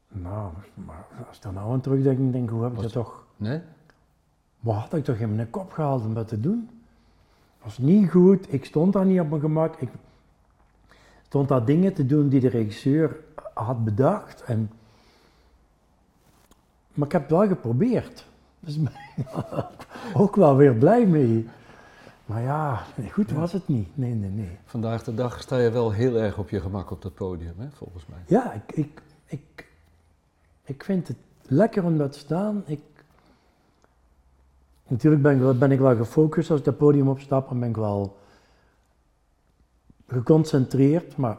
Nou, 0.08 0.52
maar 0.74 1.06
als 1.28 1.38
ik 1.38 1.44
daar 1.44 1.54
nou 1.54 1.72
aan 1.72 1.82
terugdenk, 1.82 2.32
denk 2.32 2.44
ik, 2.44 2.50
hoe 2.50 2.64
heb 2.64 2.74
ik 2.74 2.82
dat 2.82 2.92
toch... 2.92 3.26
Nee? 3.36 3.62
Wat 4.60 4.76
had 4.76 4.94
ik 4.94 5.04
toch 5.04 5.16
in 5.16 5.36
mijn 5.36 5.50
kop 5.50 5.72
gehaald 5.72 6.06
om 6.06 6.14
dat 6.14 6.28
te 6.28 6.40
doen? 6.40 6.70
was 7.64 7.78
niet 7.78 8.10
goed, 8.10 8.54
ik 8.54 8.66
stond 8.66 8.94
daar 8.94 9.06
niet 9.06 9.20
op 9.20 9.30
mijn 9.30 9.42
gemak. 9.42 9.76
Ik... 9.76 9.90
stond 11.26 11.48
daar 11.48 11.66
dingen 11.66 11.94
te 11.94 12.06
doen 12.06 12.30
die 12.30 12.40
de 12.40 12.50
regisseur 12.50 13.18
had 13.58 13.84
bedacht. 13.84 14.44
En, 14.44 14.72
maar 16.94 17.06
ik 17.06 17.12
heb 17.12 17.22
het 17.22 17.32
wel 17.32 17.48
geprobeerd. 17.48 18.26
Dus 18.60 18.80
ook 20.14 20.36
wel 20.36 20.56
weer 20.56 20.76
blij 20.76 21.06
mee. 21.06 21.50
Maar 22.26 22.42
ja, 22.42 22.84
goed 23.12 23.32
was 23.32 23.54
het 23.54 23.68
niet. 23.68 23.98
Nee, 23.98 24.14
nee, 24.14 24.30
nee. 24.30 24.58
Vandaag 24.66 25.04
de 25.04 25.14
dag 25.14 25.42
sta 25.42 25.58
je 25.58 25.70
wel 25.70 25.92
heel 25.92 26.16
erg 26.16 26.38
op 26.38 26.50
je 26.50 26.62
gemak 26.62 26.92
op 26.92 27.02
dat 27.02 27.14
podium, 27.14 27.54
hè, 27.58 27.68
volgens 27.72 28.06
mij. 28.06 28.20
Ja, 28.28 28.54
ik, 28.54 28.72
ik, 28.72 29.02
ik, 29.26 29.72
ik 30.64 30.84
vind 30.84 31.08
het 31.08 31.18
lekker 31.42 31.84
om 31.84 31.98
dat 31.98 32.12
te 32.12 32.20
staan. 32.20 32.64
Ik, 32.66 32.82
natuurlijk 34.88 35.22
ben 35.22 35.36
ik, 35.36 35.40
wel, 35.40 35.58
ben 35.58 35.72
ik 35.72 35.80
wel 35.80 35.96
gefocust 35.96 36.50
als 36.50 36.60
ik 36.60 36.66
dat 36.66 36.78
podium 36.78 37.08
opstap 37.10 37.52
en 37.52 37.60
ben 37.60 37.70
ik 37.70 37.76
wel 37.76 38.18
geconcentreerd, 40.08 41.18
maar 41.18 41.38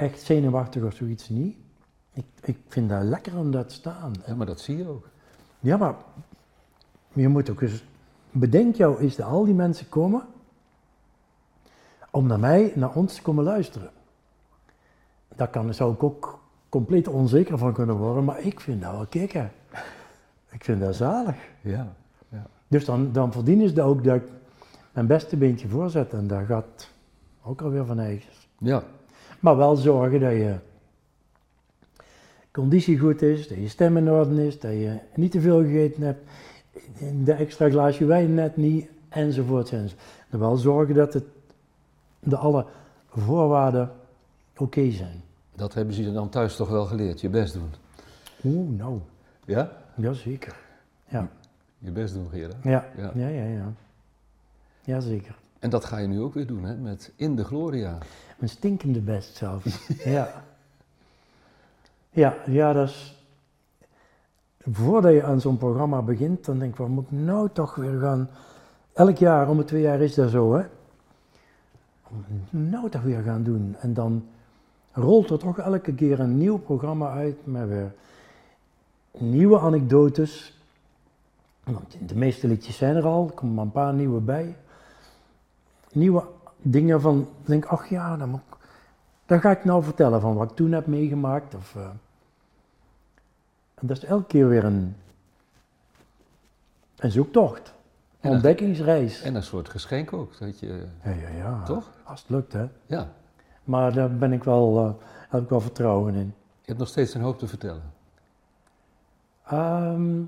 echt 0.00 0.20
zenuwachtig 0.20 0.82
of 0.82 0.94
zoiets 0.94 1.28
niet. 1.28 1.56
Ik, 2.12 2.24
ik 2.42 2.58
vind 2.68 2.88
dat 2.88 3.02
lekker 3.02 3.38
om 3.38 3.50
dat 3.50 3.68
te 3.68 3.74
staan. 3.74 4.12
Ja, 4.26 4.34
maar 4.34 4.46
dat 4.46 4.60
zie 4.60 4.76
je 4.76 4.88
ook. 4.88 5.08
Ja, 5.60 5.76
maar 5.76 5.94
je 7.12 7.28
moet 7.28 7.50
ook 7.50 7.60
eens. 7.60 7.84
Bedenk 8.30 8.74
jou 8.74 8.98
eens 8.98 9.16
dat 9.16 9.26
al 9.26 9.44
die 9.44 9.54
mensen 9.54 9.88
komen 9.88 10.26
om 12.10 12.26
naar 12.26 12.38
mij, 12.38 12.72
naar 12.74 12.94
ons 12.94 13.14
te 13.14 13.22
komen 13.22 13.44
luisteren. 13.44 13.90
Daar 15.36 15.48
kan, 15.48 15.74
zou 15.74 15.94
ik 15.94 16.02
ook 16.02 16.38
compleet 16.68 17.08
onzeker 17.08 17.58
van 17.58 17.72
kunnen 17.72 17.96
worden, 17.96 18.24
maar 18.24 18.40
ik 18.40 18.60
vind 18.60 18.82
dat 18.82 18.92
wel 18.92 19.06
kicken. 19.06 19.52
Ik 20.50 20.64
vind 20.64 20.80
dat 20.80 20.94
zalig. 20.94 21.36
Ja. 21.60 21.92
ja. 22.28 22.46
Dus 22.68 22.84
dan, 22.84 23.12
dan 23.12 23.32
verdienen 23.32 23.68
ze 23.68 23.74
dat 23.74 23.86
ook 23.86 24.04
dat 24.04 24.16
ik 24.16 24.28
mijn 24.92 25.06
beste 25.06 25.36
beentje 25.36 25.68
voorzet 25.68 26.12
en 26.12 26.26
dat 26.26 26.46
gaat 26.46 26.90
ook 27.42 27.62
alweer 27.62 27.84
van 27.84 27.98
eigens. 27.98 28.48
Ja. 28.58 28.82
Maar 29.40 29.56
wel 29.56 29.76
zorgen 29.76 30.20
dat 30.20 30.32
je 30.32 30.54
conditie 32.50 32.98
goed 32.98 33.22
is, 33.22 33.48
dat 33.48 33.58
je 33.58 33.68
stem 33.68 33.96
in 33.96 34.10
orde 34.10 34.46
is, 34.46 34.60
dat 34.60 34.70
je 34.72 34.98
niet 35.14 35.30
te 35.32 35.40
veel 35.40 35.60
gegeten 35.62 36.02
hebt, 36.02 36.24
de 37.24 37.32
extra 37.32 37.68
glaasje 37.70 38.04
wijn 38.04 38.34
net 38.34 38.56
niet, 38.56 38.88
enzovoort. 39.08 39.70
enzovoort. 39.72 40.00
En 40.30 40.38
wel 40.38 40.56
zorgen 40.56 40.94
dat 40.94 41.12
het, 41.12 41.24
de 42.20 42.36
alle 42.36 42.66
voorwaarden 43.08 43.92
oké 44.56 44.90
zijn. 44.90 45.22
Dat 45.54 45.74
hebben 45.74 45.94
ze 45.94 46.02
je 46.02 46.12
dan 46.12 46.28
thuis 46.28 46.56
toch 46.56 46.68
wel 46.68 46.84
geleerd, 46.84 47.20
je 47.20 47.28
best 47.28 47.52
doen. 47.52 47.70
Oeh, 48.44 48.78
nou, 48.78 48.98
Ja? 49.44 49.72
jazeker. 49.96 50.56
Ja, 51.08 51.28
Je 51.78 51.90
best 51.90 52.14
doen, 52.14 52.28
Gerard. 52.30 52.56
ja, 52.62 52.88
Ja. 52.96 53.12
ja, 53.14 53.28
ja. 53.28 53.44
ja. 53.44 53.72
Jazeker. 54.84 55.34
En 55.60 55.70
dat 55.70 55.84
ga 55.84 55.98
je 55.98 56.06
nu 56.06 56.20
ook 56.20 56.34
weer 56.34 56.46
doen, 56.46 56.64
hè, 56.64 56.74
met 56.76 57.12
In 57.16 57.36
de 57.36 57.44
Gloria. 57.44 57.98
Een 58.38 58.48
stinkende 58.48 59.00
best 59.00 59.36
zelfs. 59.36 59.88
ja. 60.04 60.44
Ja, 62.10 62.34
ja, 62.46 62.72
dat 62.72 62.88
is... 62.88 63.24
Voordat 64.62 65.12
je 65.12 65.22
aan 65.22 65.40
zo'n 65.40 65.56
programma 65.56 66.02
begint, 66.02 66.44
dan 66.44 66.58
denk 66.58 66.70
ik, 66.70 66.78
wat 66.78 66.88
moet 66.88 67.04
ik 67.04 67.10
nou 67.10 67.48
toch 67.52 67.74
weer 67.74 68.00
gaan... 68.00 68.28
Elk 68.92 69.16
jaar, 69.16 69.48
om 69.48 69.56
de 69.56 69.64
twee 69.64 69.82
jaar 69.82 70.00
is 70.00 70.14
dat 70.14 70.30
zo, 70.30 70.52
hè. 70.52 70.62
Wat 72.02 72.12
moet 72.28 72.40
ik 72.46 72.70
nou 72.70 72.90
toch 72.90 73.02
weer 73.02 73.22
gaan 73.22 73.42
doen? 73.42 73.76
En 73.80 73.94
dan 73.94 74.26
rolt 74.92 75.30
er 75.30 75.38
toch 75.38 75.58
elke 75.58 75.94
keer 75.94 76.20
een 76.20 76.38
nieuw 76.38 76.58
programma 76.58 77.10
uit 77.10 77.36
met 77.46 77.68
weer 77.68 77.92
nieuwe 79.18 79.58
anekdotes. 79.58 80.60
Want 81.64 81.96
de 82.06 82.16
meeste 82.16 82.48
liedjes 82.48 82.76
zijn 82.76 82.96
er 82.96 83.04
al, 83.04 83.26
er 83.26 83.32
komen 83.32 83.54
maar 83.54 83.64
een 83.64 83.70
paar 83.70 83.94
nieuwe 83.94 84.20
bij. 84.20 84.56
Nieuwe 85.92 86.24
dingen 86.62 87.00
van, 87.00 87.28
denk, 87.44 87.64
ach 87.64 87.86
ja, 87.88 88.16
dan, 88.16 88.28
moet 88.28 88.40
ik- 88.50 88.56
dan 89.26 89.40
ga 89.40 89.50
ik 89.50 89.64
nou 89.64 89.82
vertellen 89.82 90.20
van 90.20 90.34
wat 90.34 90.50
ik 90.50 90.56
toen 90.56 90.72
heb 90.72 90.86
meegemaakt. 90.86 91.54
Of, 91.54 91.74
eh. 91.76 91.82
en 93.74 93.86
dat 93.86 93.96
is 93.96 94.04
elke 94.04 94.26
keer 94.26 94.48
weer 94.48 94.64
een, 94.64 94.96
een 96.96 97.10
zoektocht, 97.10 97.66
En 97.68 97.72
een 98.20 98.28
een- 98.28 98.30
ontdekkingsreis. 98.30 99.22
En 99.22 99.34
een 99.34 99.42
soort 99.42 99.68
geschenk 99.68 100.12
ook, 100.12 100.38
dat 100.38 100.58
je... 100.58 100.86
Ja, 101.04 101.10
ja, 101.10 101.28
ja. 101.28 101.62
Toch? 101.62 101.90
Als 102.04 102.20
het 102.20 102.30
lukt, 102.30 102.52
hè. 102.52 102.66
Ja, 102.86 103.08
Maar 103.64 103.92
daar 103.92 104.16
ben 104.16 104.32
ik 104.32 104.44
wel, 104.44 104.78
eh, 104.86 105.04
heb 105.28 105.42
ik 105.42 105.48
wel 105.48 105.60
vertrouwen 105.60 106.14
in. 106.14 106.34
je 106.60 106.66
hebt 106.66 106.78
nog 106.78 106.88
steeds 106.88 107.14
een 107.14 107.20
hoop 107.20 107.38
te 107.38 107.46
vertellen. 107.46 107.92
Ehm, 109.44 110.20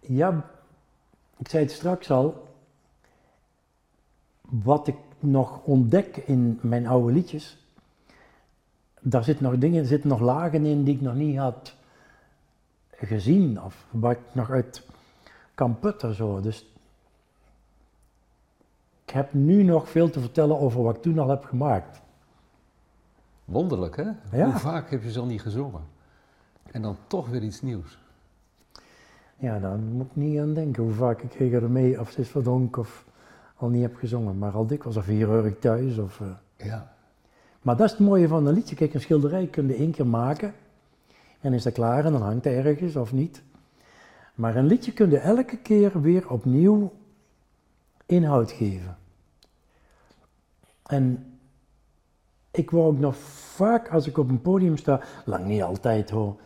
ja, 0.00 0.44
ik 1.38 1.48
zei 1.48 1.62
het 1.62 1.72
straks 1.72 2.10
al. 2.10 2.50
Wat 4.52 4.86
ik 4.86 4.96
nog 5.18 5.60
ontdek 5.62 6.16
in 6.16 6.58
mijn 6.62 6.86
oude 6.86 7.12
liedjes, 7.12 7.66
daar 9.00 9.24
zitten 9.24 9.44
nog 9.44 9.58
dingen, 9.58 9.86
zitten 9.86 10.08
nog 10.08 10.20
lagen 10.20 10.66
in 10.66 10.84
die 10.84 10.94
ik 10.94 11.00
nog 11.00 11.14
niet 11.14 11.38
had 11.38 11.74
gezien 12.90 13.62
of 13.62 13.86
waar 13.90 14.12
ik 14.12 14.18
nog 14.32 14.50
uit 14.50 14.86
kan 15.54 15.78
putten. 15.78 16.14
Zo. 16.14 16.40
Dus 16.40 16.72
ik 19.04 19.10
heb 19.10 19.32
nu 19.32 19.62
nog 19.62 19.88
veel 19.88 20.10
te 20.10 20.20
vertellen 20.20 20.58
over 20.58 20.82
wat 20.82 20.96
ik 20.96 21.02
toen 21.02 21.18
al 21.18 21.28
heb 21.28 21.44
gemaakt. 21.44 22.00
Wonderlijk, 23.44 23.96
hè? 23.96 24.10
Ja. 24.36 24.44
Hoe 24.44 24.58
vaak 24.58 24.90
heb 24.90 25.02
je 25.02 25.10
ze 25.10 25.20
al 25.20 25.26
niet 25.26 25.42
gezongen? 25.42 25.84
En 26.70 26.82
dan 26.82 26.96
toch 27.06 27.28
weer 27.28 27.42
iets 27.42 27.62
nieuws. 27.62 27.98
Ja, 29.36 29.58
daar 29.58 29.78
moet 29.78 30.06
ik 30.06 30.16
niet 30.16 30.38
aan 30.40 30.54
denken 30.54 30.82
hoe 30.82 30.92
vaak 30.92 31.22
ik 31.22 31.52
er 31.52 31.70
mee 31.70 32.00
of 32.00 32.08
het 32.08 32.18
is 32.18 32.28
verdronken 32.28 32.82
of 32.82 33.04
al 33.62 33.68
niet 33.68 33.82
heb 33.82 33.96
gezongen. 33.96 34.38
Maar 34.38 34.52
al 34.52 34.66
dikwijls 34.66 34.96
of 34.96 35.06
hier 35.06 35.26
hoor 35.26 35.46
ik 35.46 35.60
thuis. 35.60 35.98
Of, 35.98 36.20
eh. 36.20 36.66
Ja. 36.66 36.94
Maar 37.62 37.76
dat 37.76 37.86
is 37.86 37.92
het 37.92 38.00
mooie 38.00 38.28
van 38.28 38.46
een 38.46 38.54
liedje. 38.54 38.76
Kijk, 38.76 38.94
een 38.94 39.00
schilderij 39.00 39.46
kun 39.46 39.66
je 39.66 39.74
één 39.74 39.90
keer 39.90 40.06
maken 40.06 40.54
en 41.42 41.52
is 41.52 41.62
dat 41.62 41.72
klaar 41.72 42.04
en 42.04 42.12
dan 42.12 42.22
hangt 42.22 42.44
hij 42.44 42.64
ergens 42.64 42.96
of 42.96 43.12
niet. 43.12 43.42
Maar 44.34 44.56
een 44.56 44.66
liedje 44.66 44.92
kun 44.92 45.10
je 45.10 45.18
elke 45.18 45.56
keer 45.56 46.00
weer 46.00 46.30
opnieuw 46.30 46.92
inhoud 48.06 48.50
geven. 48.50 48.96
En 50.86 51.36
ik 52.50 52.70
word 52.70 52.86
ook 52.86 52.98
nog 52.98 53.16
vaak 53.16 53.88
als 53.88 54.06
ik 54.06 54.18
op 54.18 54.28
een 54.28 54.40
podium 54.40 54.76
sta, 54.76 55.00
lang 55.24 55.44
niet 55.44 55.62
altijd 55.62 56.10
hoor. 56.10 56.36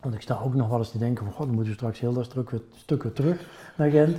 Want 0.00 0.14
ik 0.14 0.20
sta 0.20 0.40
ook 0.44 0.54
nog 0.54 0.68
wel 0.68 0.78
eens 0.78 0.90
te 0.90 0.98
denken 0.98 1.24
van, 1.24 1.34
god, 1.34 1.46
dan 1.46 1.54
moeten 1.54 1.72
we 1.72 1.78
straks 1.78 2.00
heel 2.00 2.12
dat 2.12 2.24
stuk 2.24 2.50
weer, 2.50 2.62
stuk 2.74 3.02
weer 3.02 3.12
terug 3.12 3.48
naar 3.76 3.90
Gent. 3.90 4.18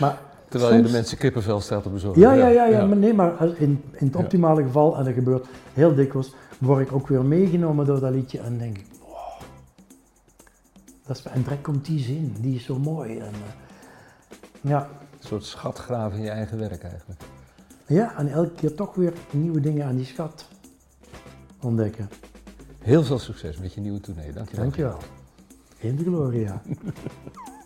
Maar 0.00 0.20
Terwijl 0.48 0.74
je 0.74 0.82
de 0.82 0.90
mensen 0.90 1.18
kippenvel 1.18 1.60
staat 1.60 1.82
te 1.82 1.88
bezorgen. 1.88 2.20
ja, 2.20 2.32
ja, 2.32 2.48
ja, 2.48 2.64
ja, 2.66 2.86
maar 2.86 2.96
nee, 2.96 3.14
maar 3.14 3.46
in, 3.58 3.82
in 3.92 4.06
het 4.06 4.16
optimale 4.16 4.62
geval, 4.62 4.96
en 4.96 5.04
dat 5.04 5.14
gebeurt 5.14 5.46
heel 5.72 5.94
dikwijls, 5.94 6.34
word 6.58 6.86
ik 6.86 6.92
ook 6.92 7.08
weer 7.08 7.24
meegenomen 7.24 7.86
door 7.86 8.00
dat 8.00 8.12
liedje 8.12 8.38
en 8.38 8.58
denk 8.58 8.78
ik, 8.78 8.86
wow, 9.00 9.40
dat 11.06 11.16
is, 11.16 11.22
en 11.22 11.42
direct 11.42 11.62
komt 11.62 11.84
die 11.84 11.98
zin, 11.98 12.36
die 12.40 12.54
is 12.54 12.64
zo 12.64 12.78
mooi. 12.78 13.18
En, 13.18 13.32
eh, 13.32 14.30
ja, 14.60 14.88
Een 15.20 15.26
soort 15.26 15.44
schatgraven 15.44 16.18
in 16.18 16.24
je 16.24 16.30
eigen 16.30 16.58
werk 16.58 16.82
eigenlijk. 16.82 17.20
ja, 17.86 18.16
en 18.16 18.28
elke 18.28 18.54
keer 18.54 18.74
toch 18.74 18.94
weer 18.94 19.12
nieuwe 19.30 19.60
dingen 19.60 19.86
aan 19.86 19.96
die 19.96 20.06
schat 20.06 20.48
ontdekken. 21.60 22.08
Heel 22.78 23.04
veel 23.04 23.18
succes 23.18 23.58
met 23.58 23.74
je 23.74 23.80
nieuwe 23.80 24.00
tournee. 24.00 24.32
Dankjewel. 24.32 24.64
Dankjewel. 24.64 24.98
In 25.78 25.96
de 25.96 26.02
gloria. 26.02 26.62